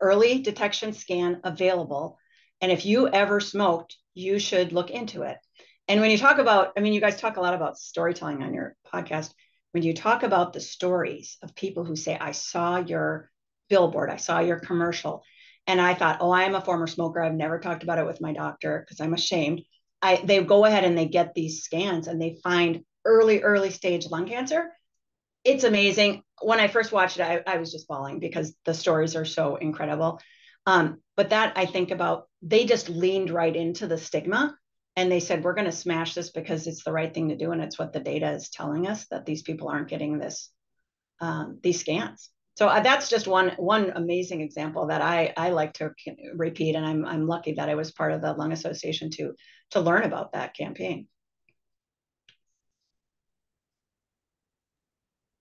[0.00, 2.18] early detection scan available.
[2.60, 5.38] And if you ever smoked, you should look into it.
[5.88, 8.54] And when you talk about, I mean, you guys talk a lot about storytelling on
[8.54, 9.32] your podcast.
[9.72, 13.30] When you talk about the stories of people who say, I saw your
[13.68, 15.22] billboard, I saw your commercial,
[15.66, 17.22] and I thought, oh, I am a former smoker.
[17.22, 19.62] I've never talked about it with my doctor because I'm ashamed.
[20.02, 24.06] I they go ahead and they get these scans and they find early, early stage
[24.10, 24.70] lung cancer.
[25.44, 26.22] It's amazing.
[26.40, 29.56] When I first watched it, I, I was just bawling because the stories are so
[29.56, 30.20] incredible.
[30.66, 34.56] Um, but that I think about, they just leaned right into the stigma
[34.96, 37.52] and they said, we're going to smash this because it's the right thing to do.
[37.52, 40.50] And it's what the data is telling us that these people aren't getting this,
[41.20, 45.74] um, these scans so uh, that's just one one amazing example that I I like
[45.74, 45.90] to
[46.34, 49.32] repeat, and I'm I'm lucky that I was part of the Lung Association to
[49.70, 51.08] to learn about that campaign.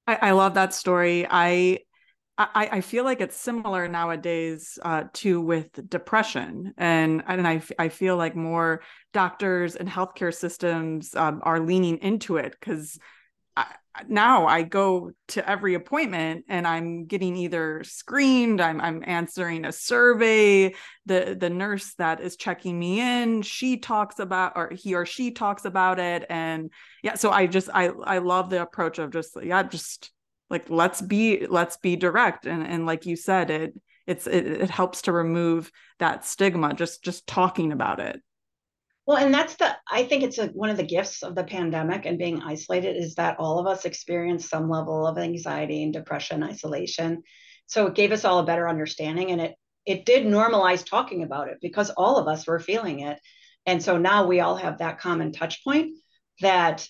[0.08, 1.26] I, I love that story.
[1.30, 1.80] I
[2.36, 7.90] I, I feel like it's similar nowadays uh, to with depression, and and I, I
[7.90, 8.82] feel like more
[9.14, 12.98] doctors and healthcare systems um, are leaning into it because
[14.08, 19.72] now I go to every appointment and I'm getting either screened, I'm I'm answering a
[19.72, 20.74] survey.
[21.06, 25.32] The the nurse that is checking me in, she talks about or he or she
[25.32, 26.26] talks about it.
[26.30, 26.72] And
[27.04, 30.12] yeah, so I just I I love the approach of just yeah, just
[30.50, 32.48] like let's be let's be direct.
[32.48, 33.74] And and like you said, it
[34.08, 38.22] it's it, it helps to remove that stigma, just just talking about it.
[39.06, 42.06] Well, and that's the, I think it's a, one of the gifts of the pandemic
[42.06, 46.42] and being isolated is that all of us experience some level of anxiety and depression,
[46.42, 47.24] isolation.
[47.66, 51.50] So it gave us all a better understanding and it, it did normalize talking about
[51.50, 53.20] it because all of us were feeling it.
[53.66, 55.98] And so now we all have that common touch point
[56.40, 56.88] that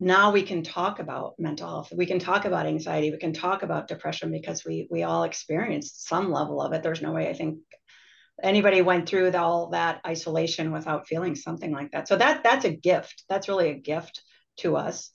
[0.00, 3.62] now we can talk about mental health we can talk about anxiety we can talk
[3.62, 7.34] about depression because we we all experienced some level of it there's no way i
[7.34, 7.58] think
[8.42, 12.08] anybody went through all that isolation without feeling something like that.
[12.08, 13.24] So that that's a gift.
[13.28, 14.22] That's really a gift
[14.58, 15.10] to us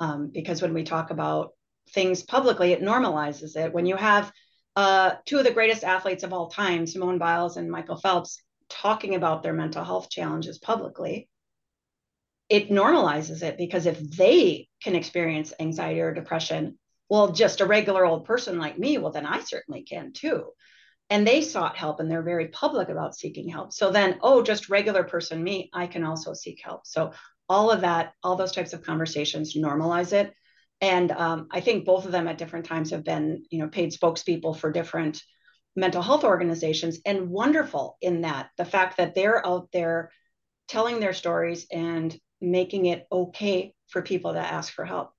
[0.00, 1.50] um, because when we talk about
[1.90, 3.72] things publicly, it normalizes it.
[3.72, 4.32] When you have
[4.76, 9.14] uh, two of the greatest athletes of all time, Simone Biles and Michael Phelps, talking
[9.14, 11.28] about their mental health challenges publicly,
[12.48, 18.04] it normalizes it because if they can experience anxiety or depression, well, just a regular
[18.04, 20.50] old person like me, well, then I certainly can too
[21.10, 24.68] and they sought help and they're very public about seeking help so then oh just
[24.68, 27.12] regular person me i can also seek help so
[27.48, 30.32] all of that, all those types of conversations normalize it.
[30.80, 33.92] And um, I think both of them at different times have been, you know, paid
[33.92, 35.22] spokespeople for different
[35.76, 40.10] mental health organizations and wonderful in that the fact that they're out there
[40.68, 45.13] telling their stories and making it okay for people to ask for help.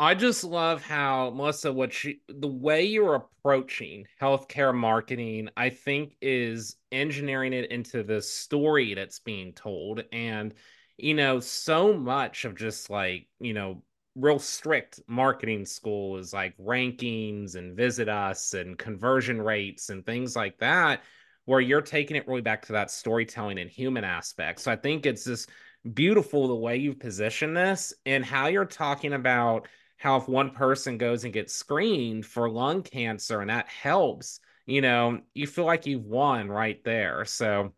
[0.00, 6.14] I just love how Melissa, what she, the way you're approaching healthcare marketing, I think
[6.22, 10.04] is engineering it into the story that's being told.
[10.12, 10.54] And,
[10.98, 13.82] you know, so much of just like, you know,
[14.14, 20.36] real strict marketing school is like rankings and visit us and conversion rates and things
[20.36, 21.02] like that,
[21.44, 24.60] where you're taking it really back to that storytelling and human aspect.
[24.60, 25.50] So I think it's just
[25.92, 29.66] beautiful the way you've positioned this and how you're talking about
[29.98, 34.80] how if one person goes and gets screened for lung cancer and that helps, you
[34.80, 37.24] know, you feel like you've won right there.
[37.24, 37.74] So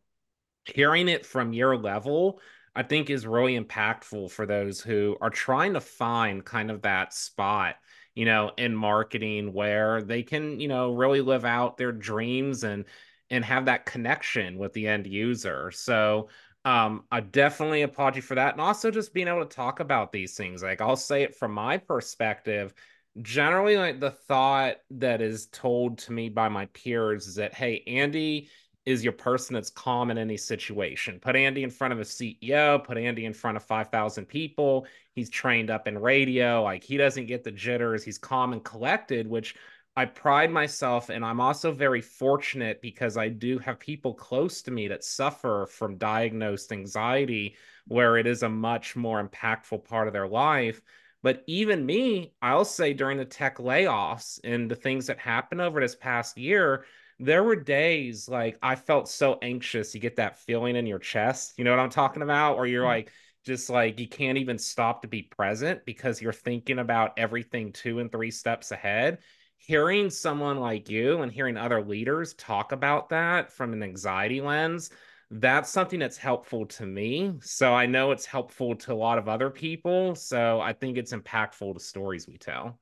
[0.67, 2.41] hearing it from your level,
[2.75, 7.15] I think is really impactful for those who are trying to find kind of that
[7.15, 7.77] spot,
[8.15, 12.85] you know, in marketing where they can, you know, really live out their dreams and
[13.31, 15.71] and have that connection with the end user.
[15.71, 16.29] So
[16.65, 17.83] um i definitely
[18.17, 20.97] you for that and also just being able to talk about these things like i'll
[20.97, 22.75] say it from my perspective
[23.23, 27.83] generally like the thought that is told to me by my peers is that hey
[27.87, 28.49] andy
[28.87, 31.21] is your person that's calm in any situation.
[31.21, 34.87] Put andy in front of a ceo put andy in front of 5000 people.
[35.15, 36.63] He's trained up in radio.
[36.63, 38.03] Like he doesn't get the jitters.
[38.03, 39.55] He's calm and collected which
[40.01, 44.71] I pride myself, and I'm also very fortunate because I do have people close to
[44.71, 47.55] me that suffer from diagnosed anxiety,
[47.87, 50.81] where it is a much more impactful part of their life.
[51.23, 55.83] But even me, I'll say during the tech layoffs and the things that happened over
[55.83, 56.87] this past year,
[57.19, 59.95] there were days like I felt so anxious.
[59.95, 61.59] You get that feeling in your chest.
[61.59, 62.57] You know what I'm talking about?
[62.57, 62.89] Or you're mm-hmm.
[62.89, 63.13] like,
[63.45, 67.99] just like you can't even stop to be present because you're thinking about everything two
[67.99, 69.19] and three steps ahead
[69.61, 74.91] hearing someone like you and hearing other leaders talk about that from an anxiety lens
[75.31, 77.35] that's something that's helpful to me.
[77.43, 80.15] So i know it's helpful to a lot of other people.
[80.15, 82.79] So i think it's impactful to stories we tell.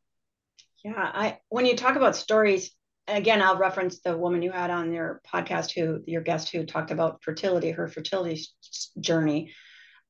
[0.82, 2.70] Yeah i when you talk about stories
[3.06, 6.90] again i'll reference the woman you had on your podcast who your guest who talked
[6.90, 8.40] about fertility her fertility
[9.00, 9.52] journey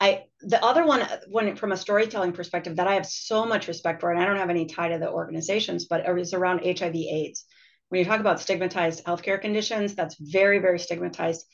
[0.00, 4.00] I the other one when from a storytelling perspective that I have so much respect
[4.00, 7.44] for, and I don't have any tie to the organizations, but it's around HIV AIDS.
[7.88, 11.44] When you talk about stigmatized healthcare conditions, that's very, very stigmatized.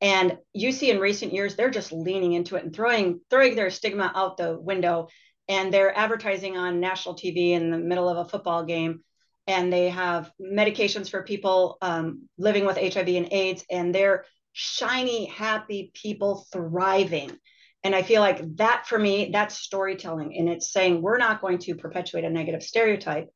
[0.00, 3.70] And you see in recent years, they're just leaning into it and throwing throwing their
[3.70, 5.08] stigma out the window.
[5.48, 9.04] And they're advertising on national TV in the middle of a football game.
[9.46, 15.26] And they have medications for people um, living with HIV and AIDS, and they're shiny,
[15.26, 17.38] happy people thriving
[17.84, 20.36] and I feel like that for me, that's storytelling.
[20.36, 23.28] And it's saying we're not going to perpetuate a negative stereotype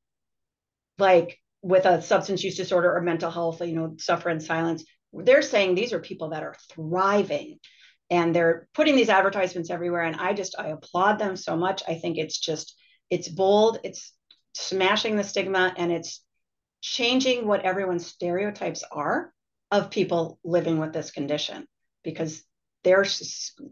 [0.98, 4.84] like with a substance use disorder or mental health, you know, suffer in silence.
[5.12, 7.58] They're saying these are people that are thriving
[8.08, 10.02] and they're putting these advertisements everywhere.
[10.02, 11.82] And I just, I applaud them so much.
[11.88, 12.76] I think it's just,
[13.10, 14.12] it's bold, it's
[14.54, 16.22] smashing the stigma, and it's
[16.80, 19.32] changing what everyone's stereotypes are
[19.70, 21.66] of people living with this condition
[22.04, 22.42] because
[22.86, 23.04] they're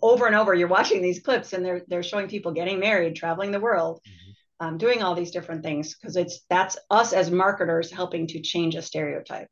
[0.03, 3.53] over and over you're watching these clips and they're they're showing people getting married traveling
[3.53, 4.67] the world mm-hmm.
[4.67, 8.75] um, doing all these different things because it's that's us as marketers helping to change
[8.75, 9.47] a stereotype.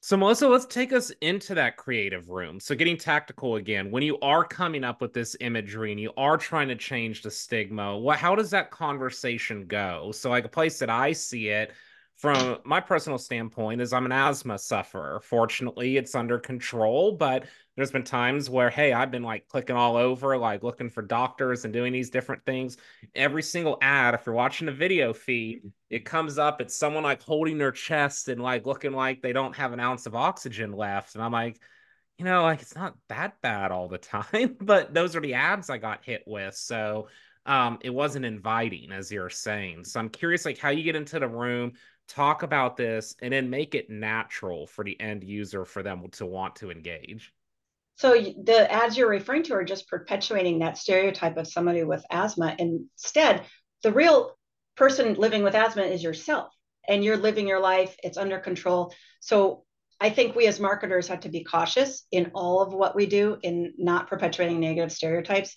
[0.00, 2.60] So melissa let's take us into that creative room.
[2.60, 6.36] So getting tactical again when you are coming up with this imagery and you are
[6.36, 10.12] trying to change the stigma what how does that conversation go?
[10.12, 11.72] So like a place that i see it
[12.16, 15.20] from my personal standpoint is I'm an asthma sufferer.
[15.20, 17.46] Fortunately, it's under control, but
[17.76, 21.64] there's been times where hey, I've been like clicking all over like looking for doctors
[21.64, 22.76] and doing these different things.
[23.14, 27.22] Every single ad if you're watching a video feed, it comes up it's someone like
[27.22, 31.14] holding their chest and like looking like they don't have an ounce of oxygen left
[31.14, 31.58] and I'm like
[32.18, 35.70] you know, like it's not that bad all the time, but those are the ads
[35.70, 36.54] I got hit with.
[36.54, 37.08] So
[37.46, 39.84] um, it wasn't inviting, as you're saying.
[39.84, 41.72] So I'm curious, like how you get into the room,
[42.12, 46.26] talk about this and then make it natural for the end user for them to
[46.26, 47.32] want to engage.
[47.96, 52.54] So the ads you're referring to are just perpetuating that stereotype of somebody with asthma.
[52.58, 53.44] Instead
[53.82, 54.36] the real
[54.76, 56.52] person living with asthma is yourself
[56.88, 58.94] and you're living your life it's under control.
[59.20, 59.64] So
[60.00, 63.38] i think we as marketers have to be cautious in all of what we do
[63.42, 65.54] in not perpetuating negative stereotypes.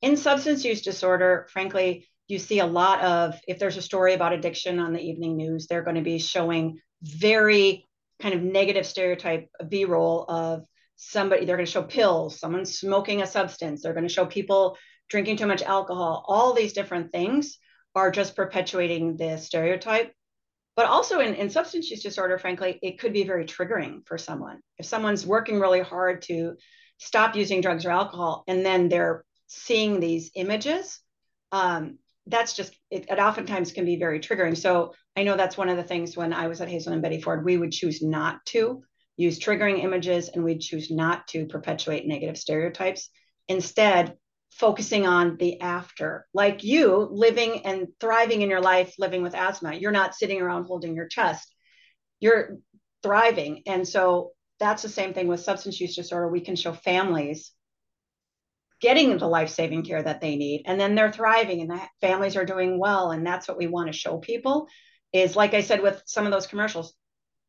[0.00, 4.32] In substance use disorder frankly you see a lot of if there's a story about
[4.32, 7.88] addiction on the evening news they're going to be showing very
[8.20, 10.64] kind of negative stereotype b-roll of
[10.96, 14.76] somebody they're going to show pills someone smoking a substance they're going to show people
[15.10, 16.24] drinking too much alcohol.
[16.26, 17.58] All these different things
[17.94, 20.14] are just perpetuating the stereotype.
[20.76, 24.60] But also in, in substance use disorder frankly it could be very triggering for someone.
[24.78, 26.54] If someone's working really hard to
[26.98, 31.00] stop using drugs or alcohol and then they're seeing these images
[31.52, 31.98] um,
[32.30, 35.76] that's just it, it oftentimes can be very triggering so i know that's one of
[35.76, 38.82] the things when i was at Hazelden Betty Ford we would choose not to
[39.20, 43.10] use triggering images and we'd choose not to perpetuate negative stereotypes.
[43.48, 44.16] Instead,
[44.50, 49.74] focusing on the after, like you living and thriving in your life, living with asthma.
[49.74, 51.54] You're not sitting around holding your chest,
[52.18, 52.56] you're
[53.02, 53.62] thriving.
[53.66, 56.28] And so that's the same thing with substance use disorder.
[56.28, 57.52] We can show families
[58.80, 62.36] getting the life saving care that they need, and then they're thriving and the families
[62.36, 63.10] are doing well.
[63.10, 64.68] And that's what we want to show people
[65.12, 66.94] is like I said with some of those commercials,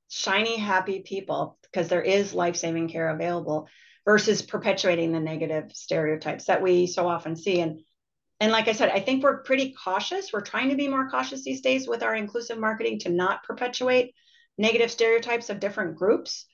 [0.09, 3.67] shiny, happy people because there is life saving care available
[4.05, 7.61] versus perpetuating the negative stereotypes that we so often see.
[7.61, 7.79] And
[8.39, 10.34] and like I said, I think we're pretty cautious.
[10.34, 14.15] We're trying to be more cautious these days with our inclusive marketing to not perpetuate
[14.57, 16.47] negative stereotypes of different groups.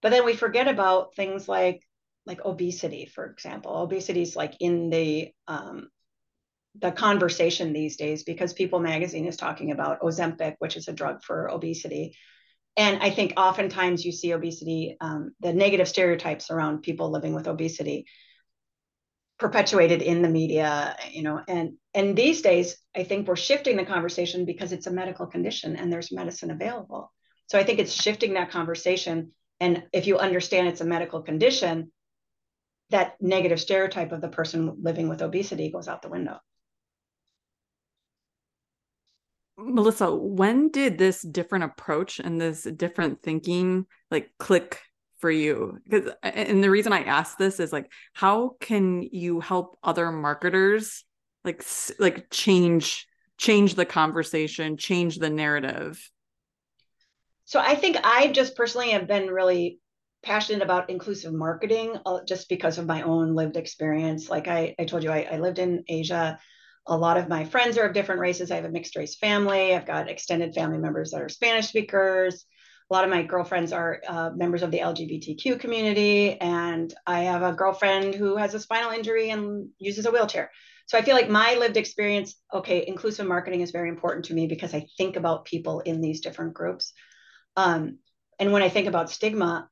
[0.00, 1.85] But then we forget about things like
[2.26, 3.76] like obesity, for example.
[3.76, 5.88] Obesity is like in the um,
[6.78, 11.22] the conversation these days because People Magazine is talking about Ozempic, which is a drug
[11.22, 12.16] for obesity,
[12.76, 17.46] and I think oftentimes you see obesity, um, the negative stereotypes around people living with
[17.46, 18.06] obesity
[19.38, 23.84] perpetuated in the media, you know, and and these days I think we're shifting the
[23.84, 27.12] conversation because it's a medical condition and there's medicine available.
[27.48, 29.32] So I think it's shifting that conversation.
[29.60, 31.92] And if you understand it's a medical condition,
[32.90, 36.38] that negative stereotype of the person living with obesity goes out the window.
[39.58, 44.80] Melissa, when did this different approach and this different thinking like click
[45.18, 45.78] for you?
[45.84, 51.04] Because and the reason I ask this is like how can you help other marketers
[51.44, 51.64] like
[51.98, 53.06] like change
[53.38, 56.10] change the conversation, change the narrative?
[57.46, 59.78] So I think I just personally have been really
[60.22, 64.28] passionate about inclusive marketing uh, just because of my own lived experience.
[64.28, 66.38] Like I, I told you, I, I lived in Asia
[66.86, 68.50] a lot of my friends are of different races.
[68.50, 69.74] I have a mixed race family.
[69.74, 72.44] I've got extended family members that are Spanish speakers.
[72.88, 76.40] A lot of my girlfriends are uh, members of the LGBTQ community.
[76.40, 80.52] And I have a girlfriend who has a spinal injury and uses a wheelchair.
[80.86, 84.46] So I feel like my lived experience, okay, inclusive marketing is very important to me
[84.46, 86.92] because I think about people in these different groups.
[87.56, 87.98] Um,
[88.38, 89.68] and when I think about stigma,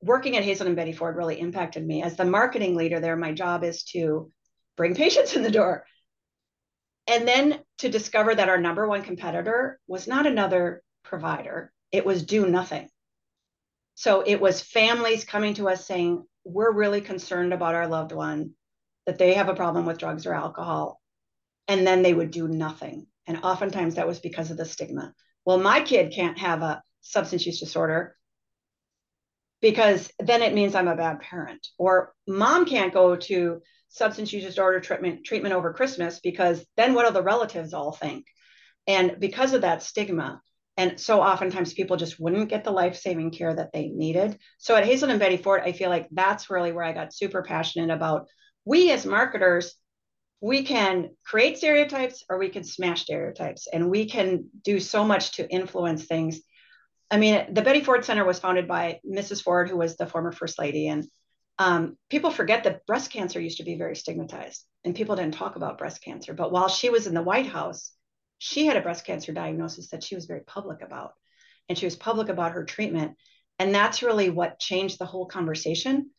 [0.00, 2.02] working at Hazelden Betty Ford really impacted me.
[2.02, 4.30] As the marketing leader there, my job is to
[4.76, 5.86] bring patients in the door
[7.06, 12.24] and then to discover that our number one competitor was not another provider, it was
[12.24, 12.88] do nothing.
[13.94, 18.52] So it was families coming to us saying, We're really concerned about our loved one,
[19.06, 21.00] that they have a problem with drugs or alcohol.
[21.68, 23.06] And then they would do nothing.
[23.26, 25.14] And oftentimes that was because of the stigma.
[25.44, 28.15] Well, my kid can't have a substance use disorder
[29.60, 31.66] because then it means I'm a bad parent.
[31.78, 37.06] Or mom can't go to substance use disorder treatment treatment over Christmas because then what
[37.06, 38.26] do the relatives all think?
[38.86, 40.40] And because of that stigma,
[40.76, 44.38] and so oftentimes people just wouldn't get the life-saving care that they needed.
[44.58, 47.90] So at Hazelden Betty Ford, I feel like that's really where I got super passionate
[47.90, 48.26] about
[48.66, 49.74] we as marketers,
[50.42, 55.36] we can create stereotypes or we can smash stereotypes and we can do so much
[55.36, 56.40] to influence things.
[57.10, 59.42] I mean, the Betty Ford Center was founded by Mrs.
[59.42, 61.06] Ford, who was the former first lady, and
[61.58, 65.56] um, people forget that breast cancer used to be very stigmatized and people didn't talk
[65.56, 66.34] about breast cancer.
[66.34, 67.92] But while she was in the White House,
[68.38, 71.12] she had a breast cancer diagnosis that she was very public about.
[71.68, 73.16] And she was public about her treatment.
[73.58, 76.10] And that's really what changed the whole conversation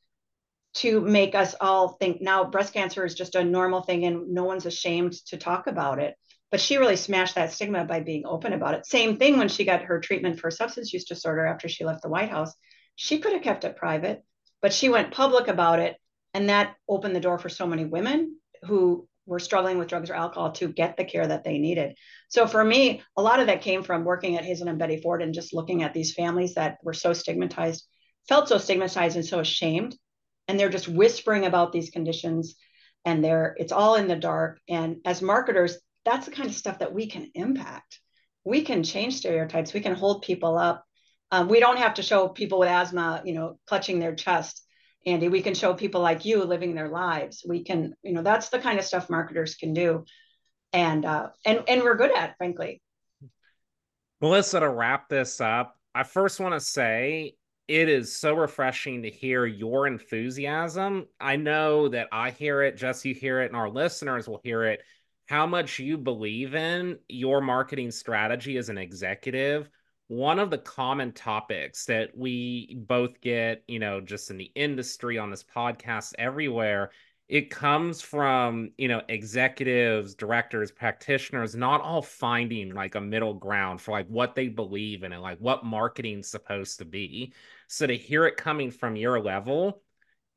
[0.76, 4.44] to make us all think now breast cancer is just a normal thing and no
[4.44, 6.16] one's ashamed to talk about it.
[6.50, 8.86] But she really smashed that stigma by being open about it.
[8.86, 12.10] Same thing when she got her treatment for substance use disorder after she left the
[12.10, 12.54] White House.
[12.96, 14.24] She could have kept it private
[14.62, 15.96] but she went public about it
[16.34, 20.14] and that opened the door for so many women who were struggling with drugs or
[20.14, 21.96] alcohol to get the care that they needed.
[22.30, 25.34] So for me, a lot of that came from working at Hazelden Betty Ford and
[25.34, 27.86] just looking at these families that were so stigmatized,
[28.28, 29.98] felt so stigmatized and so ashamed.
[30.48, 32.56] And they're just whispering about these conditions
[33.04, 34.60] and they're it's all in the dark.
[34.70, 35.78] And as marketers,
[36.08, 38.00] that's the kind of stuff that we can impact.
[38.44, 40.88] We can change stereotypes, we can hold people up
[41.32, 44.64] um, we don't have to show people with asthma, you know, clutching their chest.
[45.06, 47.44] Andy, we can show people like you living their lives.
[47.48, 50.06] We can, you know, that's the kind of stuff marketers can do,
[50.74, 52.82] and uh, and and we're good at, frankly.
[54.20, 57.36] Melissa, to wrap this up, I first want to say
[57.68, 61.06] it is so refreshing to hear your enthusiasm.
[61.20, 64.64] I know that I hear it, just you hear it, and our listeners will hear
[64.64, 64.82] it.
[65.28, 69.70] How much you believe in your marketing strategy as an executive.
[70.08, 75.18] One of the common topics that we both get, you know, just in the industry,
[75.18, 76.92] on this podcast, everywhere,
[77.28, 83.82] it comes from you know executives directors practitioners not all finding like a middle ground
[83.82, 87.34] for like what they believe in and like what marketing's supposed to be
[87.68, 89.82] so to hear it coming from your level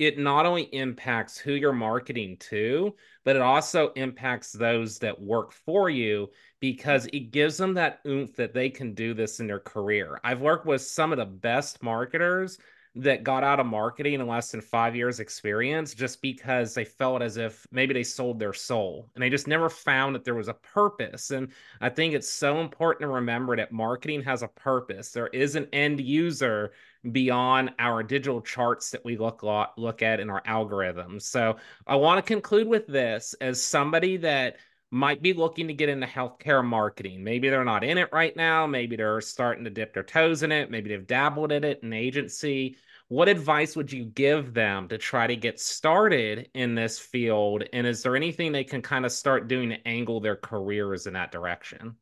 [0.00, 5.52] it not only impacts who you're marketing to but it also impacts those that work
[5.52, 6.28] for you
[6.58, 10.18] because it gives them that oomph that they can do this in their career.
[10.24, 12.58] I've worked with some of the best marketers
[12.96, 17.22] that got out of marketing in less than five years experience just because they felt
[17.22, 20.48] as if maybe they sold their soul and they just never found that there was
[20.48, 21.30] a purpose.
[21.30, 21.48] And
[21.80, 25.12] i think it's so important to remember that marketing has a purpose.
[25.12, 26.72] There is an end user
[27.12, 29.42] beyond our digital charts that we look
[29.76, 34.56] look at in our algorithms so i want to conclude with this as somebody that
[34.90, 37.22] might be looking to get into healthcare marketing.
[37.22, 38.66] Maybe they're not in it right now.
[38.66, 40.70] Maybe they're starting to dip their toes in it.
[40.70, 42.76] Maybe they've dabbled in it in agency.
[43.08, 47.64] What advice would you give them to try to get started in this field?
[47.72, 51.14] And is there anything they can kind of start doing to angle their careers in
[51.14, 51.96] that direction?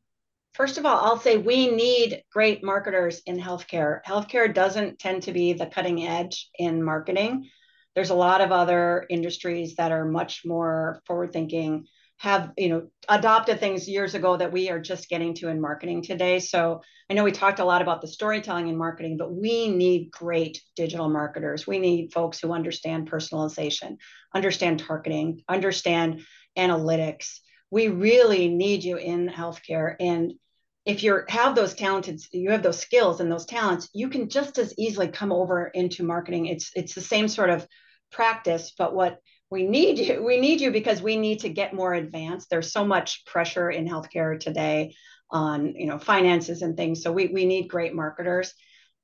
[0.53, 4.01] First of all, I'll say we need great marketers in healthcare.
[4.05, 7.49] Healthcare doesn't tend to be the cutting edge in marketing.
[7.95, 11.85] There's a lot of other industries that are much more forward thinking
[12.19, 16.01] have you know adopted things years ago that we are just getting to in marketing
[16.01, 19.69] today so i know we talked a lot about the storytelling in marketing but we
[19.69, 23.95] need great digital marketers we need folks who understand personalization
[24.35, 26.21] understand targeting understand
[26.57, 27.39] analytics
[27.71, 29.95] we really need you in healthcare.
[29.99, 30.33] And
[30.85, 34.57] if you have those talented you have those skills and those talents you can just
[34.57, 36.47] as easily come over into marketing.
[36.47, 37.67] It's it's the same sort of
[38.11, 39.19] practice but what
[39.51, 42.49] we need you we need you because we need to get more advanced.
[42.49, 44.95] There's so much pressure in healthcare today
[45.29, 47.03] on you know finances and things.
[47.03, 48.53] So we, we need great marketers.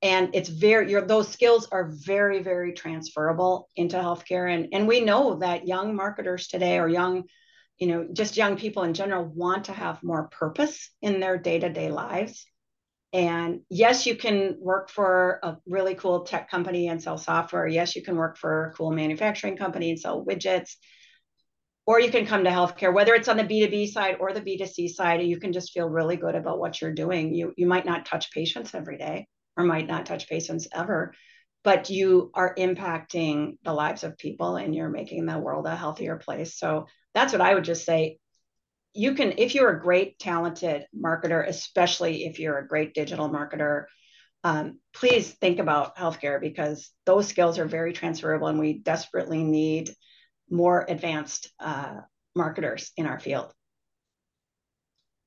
[0.01, 4.51] And it's very your those skills are very very transferable into healthcare.
[4.51, 7.25] And and we know that young marketers today or young
[7.77, 11.89] you know just young people in general want to have more purpose in their day-to-day
[11.89, 12.45] lives
[13.15, 17.65] and yes, you can work for a really cool tech company and sell software.
[17.65, 20.71] Yes, you can work for a cool manufacturing company and sell widgets.
[21.85, 24.89] Or you can come to healthcare, whether it's on the B2B side or the B2C
[24.89, 27.33] side, you can just feel really good about what you're doing.
[27.33, 31.13] You, you might not touch patients every day or might not touch patients ever,
[31.63, 36.17] but you are impacting the lives of people and you're making the world a healthier
[36.17, 36.59] place.
[36.59, 38.19] So that's what I would just say
[38.93, 43.85] you can if you're a great talented marketer especially if you're a great digital marketer
[44.43, 49.91] um, please think about healthcare because those skills are very transferable and we desperately need
[50.51, 51.95] more advanced uh,
[52.35, 53.51] marketers in our field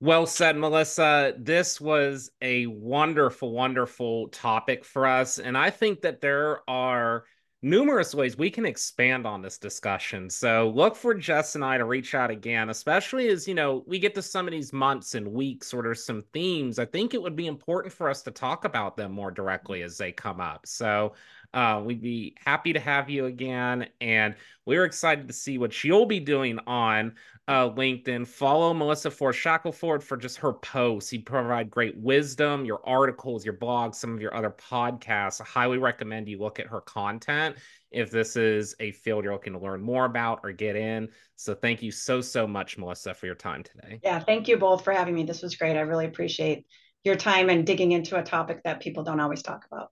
[0.01, 1.34] well said, Melissa.
[1.36, 5.41] This was a wonderful, wonderful topic for us.
[5.41, 7.24] And I think that there are
[7.63, 10.31] numerous ways we can expand on this discussion.
[10.31, 13.99] So look for Jess and I to reach out again, especially as you know we
[13.99, 16.79] get to some of these months and weeks or there's some themes.
[16.79, 19.99] I think it would be important for us to talk about them more directly as
[19.99, 20.67] they come up.
[20.67, 21.15] So
[21.55, 24.34] uh, we'd be happy to have you again, and
[24.66, 27.14] we're excited to see what you'll be doing on
[27.49, 28.26] uh, LinkedIn.
[28.26, 31.12] Follow Melissa Fors Shackelford for just her posts.
[31.12, 35.40] You provide great wisdom, your articles, your blogs, some of your other podcasts.
[35.40, 37.57] I highly recommend you look at her content
[37.90, 41.09] if this is a field you're looking to learn more about or get in.
[41.36, 44.01] So thank you so, so much, Melissa, for your time today.
[44.05, 45.24] Yeah, thank you both for having me.
[45.24, 45.76] This was great.
[45.76, 46.66] I really appreciate
[47.05, 49.90] your time and digging into a topic that people don't always talk about.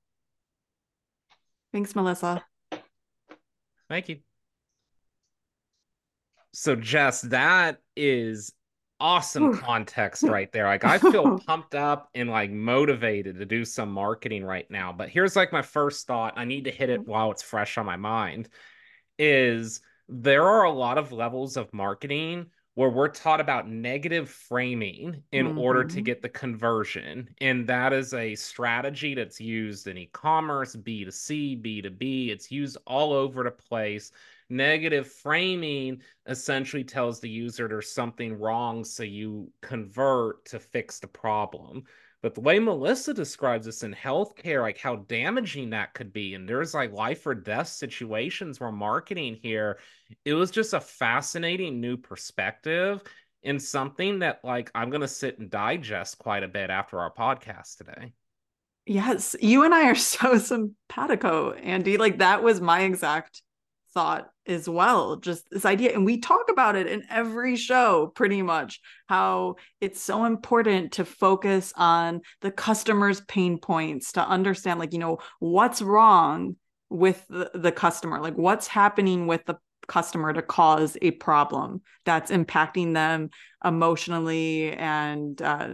[1.77, 2.43] Thanks, Melissa.
[3.91, 4.21] Thank you.
[6.55, 8.51] So, Jess, that is
[8.99, 10.65] awesome context right there.
[10.65, 14.91] Like, I feel pumped up and like motivated to do some marketing right now.
[14.91, 17.11] But here's like my first thought I need to hit it mm-hmm.
[17.11, 18.49] while it's fresh on my mind
[19.19, 22.47] is there are a lot of levels of marketing
[22.77, 25.59] where we're taught about negative framing in mm-hmm.
[25.59, 26.05] order to mm-hmm.
[26.05, 27.27] get the conversion.
[27.41, 32.29] And that is a strategy that's used in e commerce, B2C, B2B.
[32.29, 34.13] It's used all over the place.
[34.51, 41.09] Negative framing essentially tells the user there's something wrong, so you convert to fix the
[41.09, 41.85] problem.
[42.27, 46.49] But the way Melissa describes this in healthcare, like how damaging that could be, and
[46.49, 49.79] there's like life or death situations where marketing here,
[50.25, 53.01] it was just a fascinating new perspective
[53.45, 57.77] and something that like I'm gonna sit and digest quite a bit after our podcast
[57.77, 58.13] today.
[58.87, 61.97] Yes, you and I are so simpatico, Andy.
[61.97, 63.41] Like that was my exact
[63.97, 65.17] thought as well.
[65.17, 70.03] Just this idea, and we talk about it in every show pretty much how it's
[70.03, 75.81] so important to focus on the customer's pain points to understand, like, you know, what's
[75.81, 76.57] wrong
[76.91, 79.57] with the, the customer, like, what's happening with the
[79.89, 83.31] customer to cause a problem that's impacting them
[83.65, 85.69] emotionally and uh,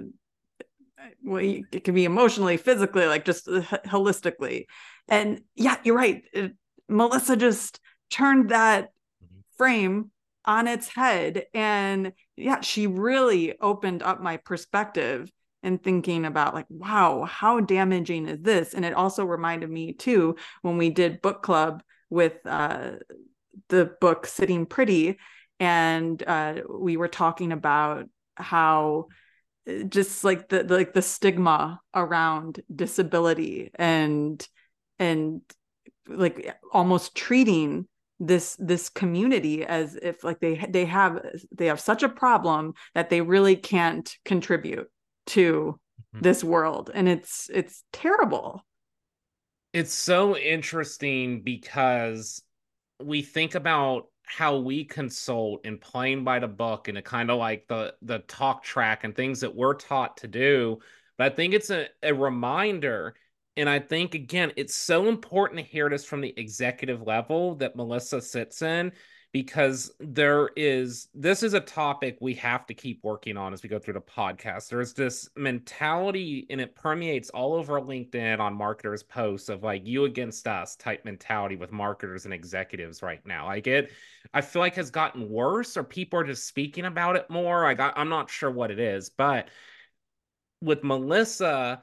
[1.25, 4.67] well, it can be emotionally, physically, like just holistically.
[5.09, 6.23] And yeah, you're right.
[6.33, 6.53] It,
[6.89, 7.81] Melissa just
[8.13, 8.91] turned that
[9.25, 9.41] mm-hmm.
[9.57, 10.11] frame
[10.45, 11.45] on its head.
[11.55, 15.31] And yeah, she really opened up my perspective
[15.63, 18.75] and thinking about like, wow, how damaging is this?
[18.75, 22.93] And it also reminded me too when we did book club with uh,
[23.69, 25.19] the book Sitting Pretty,
[25.61, 28.07] and uh, we were talking about
[28.37, 29.07] how
[29.89, 34.47] just like the, the like the stigma around disability and
[34.99, 35.41] and
[36.09, 37.87] like almost treating
[38.27, 41.21] this this community as if like they they have
[41.51, 44.89] they have such a problem that they really can't contribute
[45.27, 45.79] to
[46.15, 46.23] mm-hmm.
[46.23, 48.65] this world and it's it's terrible
[49.73, 52.43] it's so interesting because
[53.03, 57.39] we think about how we consult and playing by the book and a kind of
[57.39, 60.79] like the the talk track and things that we're taught to do
[61.19, 63.17] but i think it's a, a reminder
[63.57, 67.77] and i think again it's so important to hear this from the executive level that
[67.77, 68.93] melissa sits in
[69.33, 73.69] because there is this is a topic we have to keep working on as we
[73.69, 74.69] go through the podcast.
[74.69, 80.05] There's this mentality and it permeates all over LinkedIn on marketers posts of like you
[80.05, 83.47] against us type mentality with marketers and executives right now.
[83.47, 83.91] Like it
[84.35, 87.63] I feel like has gotten worse or people are just speaking about it more.
[87.63, 89.49] Like I, I'm not sure what it is, but
[90.61, 91.83] with Melissa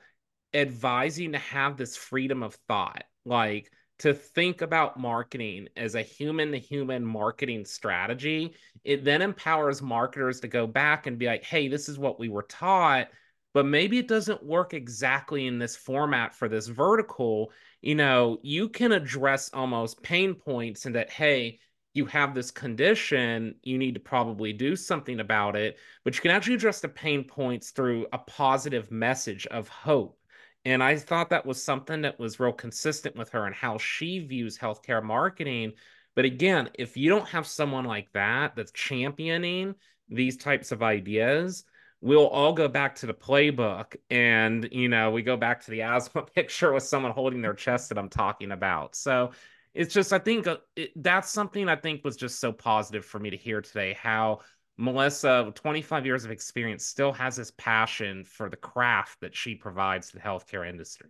[0.53, 6.51] advising to have this freedom of thought, like to think about marketing as a human
[6.51, 11.67] to human marketing strategy, it then empowers marketers to go back and be like, hey,
[11.67, 13.09] this is what we were taught,
[13.53, 17.51] but maybe it doesn't work exactly in this format for this vertical.
[17.81, 21.59] You know, you can address almost pain points and that, hey,
[21.93, 26.31] you have this condition, you need to probably do something about it, but you can
[26.31, 30.18] actually address the pain points through a positive message of hope
[30.65, 34.19] and I thought that was something that was real consistent with her and how she
[34.19, 35.73] views healthcare marketing.
[36.15, 39.75] But again, if you don't have someone like that that's championing
[40.09, 41.63] these types of ideas,
[42.01, 45.81] we'll all go back to the playbook and you know we go back to the
[45.81, 49.31] asthma picture with someone holding their chest that i'm talking about so
[49.73, 53.19] it's just i think uh, it, that's something i think was just so positive for
[53.19, 54.39] me to hear today how
[54.79, 60.09] Melissa, 25 years of experience, still has this passion for the craft that she provides
[60.09, 61.09] to the healthcare industry.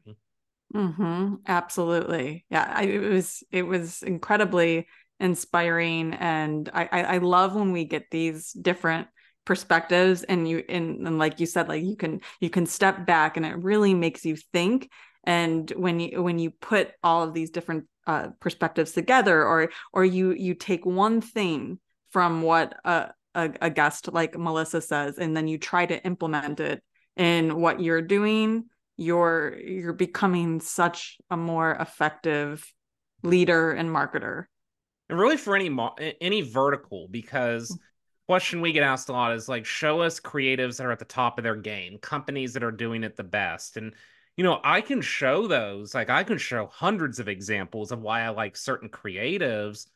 [0.74, 1.36] Mm-hmm.
[1.47, 2.45] Absolutely.
[2.49, 2.72] Yeah.
[2.76, 4.88] I, it was, it was incredibly
[5.20, 6.15] inspiring.
[6.15, 9.07] And I, I, I love when we get these different
[9.45, 13.38] perspectives and you, and, and like you said, like you can, you can step back
[13.38, 14.89] and it really makes you think.
[15.24, 20.03] And when you, when you put all of these different uh, perspectives together or, or
[20.03, 21.80] you, you take one thing
[22.11, 26.59] from what a, a, a guest like melissa says and then you try to implement
[26.59, 26.84] it
[27.15, 28.65] in what you're doing
[28.99, 32.71] you're you're becoming such a more effective
[33.23, 34.45] leader and marketer.
[35.07, 35.75] And really for any
[36.19, 37.77] any vertical because
[38.27, 41.05] question we get asked a lot is like show us creatives that are at the
[41.05, 43.77] top of their game companies that are doing it the best.
[43.77, 43.93] And
[44.36, 48.21] you know i can show those like i can show hundreds of examples of why
[48.21, 49.88] i like certain creatives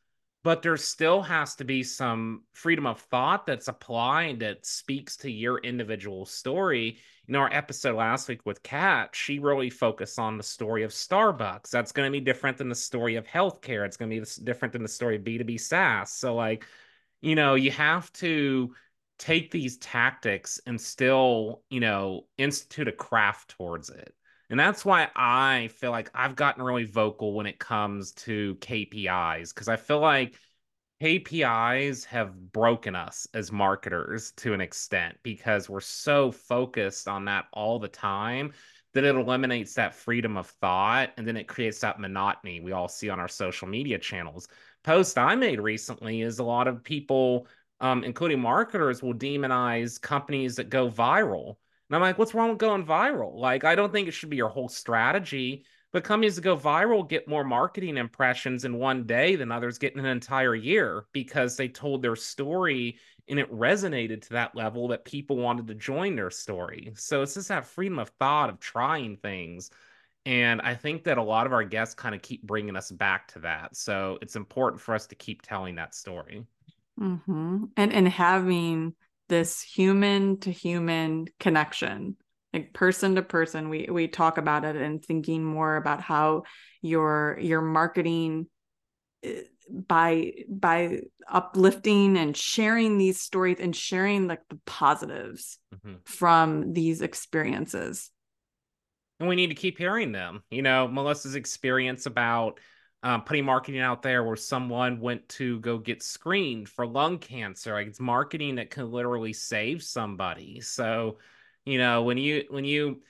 [0.43, 5.31] but there still has to be some freedom of thought that's applied that speaks to
[5.31, 6.97] your individual story.
[7.27, 10.91] You know, our episode last week with Kat, she really focused on the story of
[10.91, 11.69] Starbucks.
[11.69, 13.85] That's going to be different than the story of healthcare.
[13.85, 16.11] It's going to be different than the story of B2B SaaS.
[16.11, 16.65] So, like,
[17.21, 18.75] you know, you have to
[19.17, 24.13] take these tactics and still, you know, institute a craft towards it.
[24.53, 29.51] And that's why I feel like I've gotten really vocal when it comes to KPIs
[29.51, 30.37] because I feel like
[31.01, 37.45] KPIs have broken us as marketers to an extent because we're so focused on that
[37.51, 38.53] all the time
[38.93, 42.87] that it eliminates that freedom of thought and then it creates that monotony we all
[42.87, 44.47] see on our social media channels.
[44.83, 47.47] Post I made recently is a lot of people,
[47.79, 51.55] um, including marketers, will demonize companies that go viral
[51.93, 53.35] and I'm like, what's wrong with going viral?
[53.35, 55.63] Like, I don't think it should be your whole strategy.
[55.91, 59.93] But companies that go viral get more marketing impressions in one day than others get
[59.93, 64.87] in an entire year because they told their story and it resonated to that level
[64.87, 66.93] that people wanted to join their story.
[66.95, 69.69] So it's just that freedom of thought of trying things.
[70.25, 73.27] And I think that a lot of our guests kind of keep bringing us back
[73.33, 73.75] to that.
[73.75, 76.43] So it's important for us to keep telling that story.
[76.99, 77.65] Mm-hmm.
[77.77, 78.95] And and having
[79.33, 82.15] this human to human connection,
[82.53, 83.69] like person to person.
[83.69, 86.43] We we talk about it and thinking more about how
[86.83, 88.45] your your marketing
[89.23, 95.95] eh, by by uplifting and sharing these stories and sharing like the positives mm-hmm.
[96.05, 98.11] from these experiences
[99.19, 102.59] and we need to keep hearing them you know melissa's experience about
[103.03, 107.73] um, putting marketing out there where someone went to go get screened for lung cancer
[107.73, 111.17] like it's marketing that can literally save somebody so
[111.65, 113.01] you know when you when you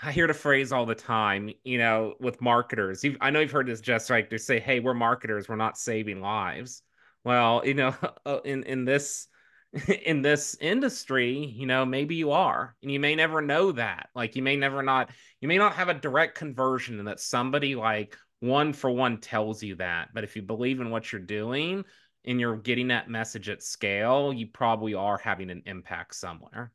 [0.00, 3.02] I hear the phrase all the time, you know, with marketers.
[3.02, 4.28] You've, I know you've heard this, just right?
[4.28, 5.48] They say, "Hey, we're marketers.
[5.48, 6.82] We're not saving lives."
[7.24, 7.94] Well, you know,
[8.26, 9.26] uh, in in this
[9.88, 14.10] in this industry, you know, maybe you are, and you may never know that.
[14.14, 15.10] Like, you may never not,
[15.40, 19.62] you may not have a direct conversion, and that somebody like one for one tells
[19.62, 20.10] you that.
[20.14, 21.84] But if you believe in what you're doing
[22.24, 26.72] and you're getting that message at scale, you probably are having an impact somewhere.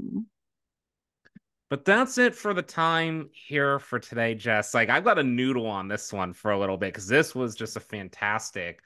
[0.00, 0.20] Mm-hmm.
[1.68, 4.72] But that's it for the time here for today, Jess.
[4.72, 7.56] Like I've got a noodle on this one for a little bit because this was
[7.56, 8.80] just a fantastic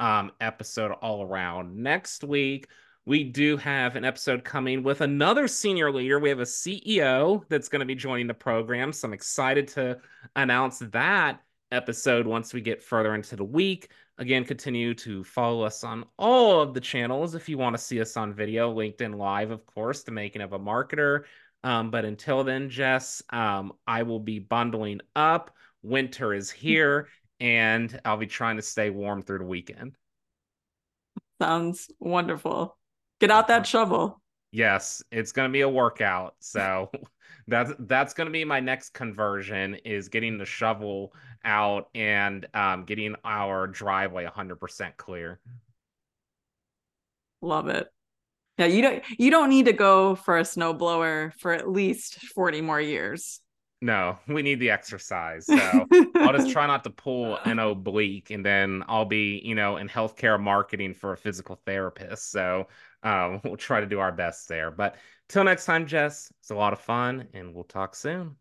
[0.00, 1.74] um, episode all around.
[1.74, 2.68] Next week,
[3.06, 6.18] we do have an episode coming with another senior leader.
[6.18, 8.92] We have a CEO that's going to be joining the program.
[8.92, 9.98] So I'm excited to
[10.34, 11.40] announce that
[11.70, 13.92] episode once we get further into the week.
[14.18, 18.00] Again, continue to follow us on all of the channels if you want to see
[18.00, 21.24] us on video, LinkedIn Live, of course, the making of a marketer.
[21.62, 25.54] Um, but until then, Jess, um, I will be bundling up.
[25.82, 29.96] Winter is here, and I'll be trying to stay warm through the weekend.
[31.40, 32.76] Sounds wonderful.
[33.20, 34.20] Get out that shovel.
[34.52, 36.34] Yes, it's going to be a workout.
[36.40, 36.90] So
[37.48, 41.12] that's that's going to be my next conversion is getting the shovel
[41.44, 45.40] out and um, getting our driveway 100% clear.
[47.42, 47.88] Love it.
[48.58, 52.62] Yeah, you don't you don't need to go for a snowblower for at least 40
[52.62, 53.40] more years.
[53.82, 55.46] No, we need the exercise.
[55.56, 55.86] So
[56.16, 59.88] I'll just try not to pull an oblique and then I'll be, you know, in
[59.88, 62.30] healthcare marketing for a physical therapist.
[62.30, 62.68] So
[63.06, 64.70] um, we'll try to do our best there.
[64.70, 64.96] But
[65.28, 68.36] till next time, Jess, it's a lot of fun and we'll talk soon.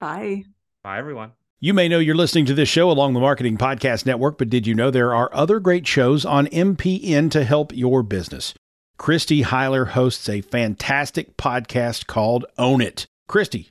[0.00, 0.44] Bye.
[0.82, 1.32] Bye, everyone.
[1.60, 4.66] You may know you're listening to this show along the Marketing Podcast Network, but did
[4.66, 8.54] you know there are other great shows on MPN to help your business?
[8.96, 13.06] Christy Heiler hosts a fantastic podcast called Own It.
[13.28, 13.70] Christy,